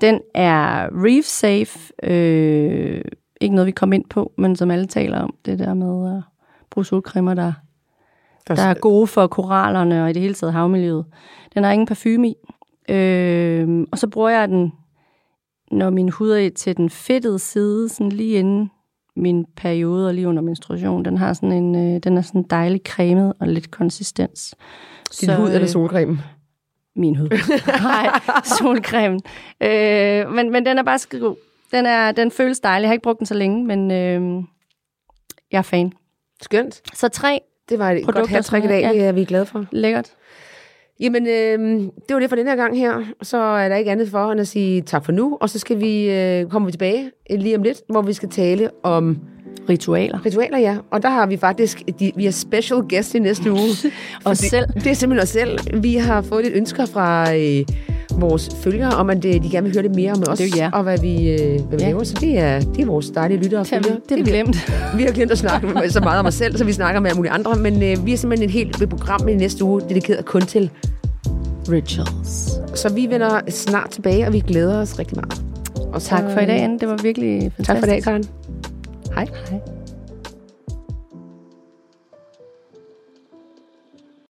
[0.00, 1.92] Den er reef safe.
[2.02, 3.04] Øh,
[3.40, 5.34] ikke noget, vi kom ind på, men som alle taler om.
[5.46, 6.22] Det der med at
[6.70, 7.52] bruge solcremer, der,
[8.48, 11.04] der er gode for korallerne og i det hele taget havmiljøet.
[11.54, 12.34] Den har ingen parfume i.
[12.88, 14.72] Øh, og så bruger jeg den,
[15.70, 18.70] når min hud er til den fedtede side, sådan lige inden
[19.16, 21.04] min periode og lige under menstruation.
[21.04, 24.54] Den har sådan en, øh, den er sådan dejlig cremet og lidt konsistens.
[25.20, 26.20] Din hud eller øh, solcremen?
[26.96, 27.28] Min hud.
[27.82, 28.20] Nej,
[28.58, 29.20] solcremen.
[29.60, 31.36] Øh, men, men den er bare skide god.
[31.72, 32.82] Den, er, den føles dejlig.
[32.84, 34.42] Jeg har ikke brugt den så længe, men øh,
[35.52, 35.92] jeg er fan.
[36.42, 36.82] Skønt.
[36.94, 39.46] Så tre, Det var et Produkter, godt hattrick i dag, er- det er vi glade
[39.46, 39.64] for.
[39.72, 40.10] lækkert.
[41.00, 43.02] Jamen, øh, det var det for den her gang her.
[43.22, 45.80] Så er der ikke andet for end at sige tak for nu, og så skal
[45.80, 49.18] vi øh, komme vi tilbage lige om lidt, hvor vi skal tale om
[49.68, 50.26] Ritualer.
[50.26, 50.76] ritualer, ja.
[50.90, 53.92] Og der har vi faktisk, de, vi har special guest i næste uge.
[54.24, 54.66] Os selv.
[54.74, 55.82] Det er simpelthen os selv.
[55.82, 57.64] Vi har fået lidt ønsker fra øh,
[58.20, 60.56] vores følgere om, at øh, de gerne vil høre lidt mere om os, Det er
[60.56, 60.70] jer.
[60.70, 61.88] og hvad vi, øh, hvad vi Ja.
[61.88, 62.04] laver.
[62.04, 64.00] Så det er, det er vores dejlige lyttere og Det følgere.
[64.08, 64.72] det vi vi- glemt.
[64.96, 67.10] Vi har glemt at snakke med, så meget om os selv, så vi snakker med
[67.10, 67.54] alle mulige andre.
[67.54, 70.70] Men øh, vi er simpelthen et helt program i næste uge, dedikeret kun til.
[71.72, 72.50] Rituals.
[72.74, 75.42] Så vi vender snart tilbage, og vi glæder os rigtig meget.
[75.92, 76.78] Og så, Tak for i dag, Anne.
[76.78, 77.66] Det var virkelig fantastisk.
[77.66, 78.24] Tak for i dag, Karen.
[79.14, 79.26] Hej.
[79.50, 79.75] Hej.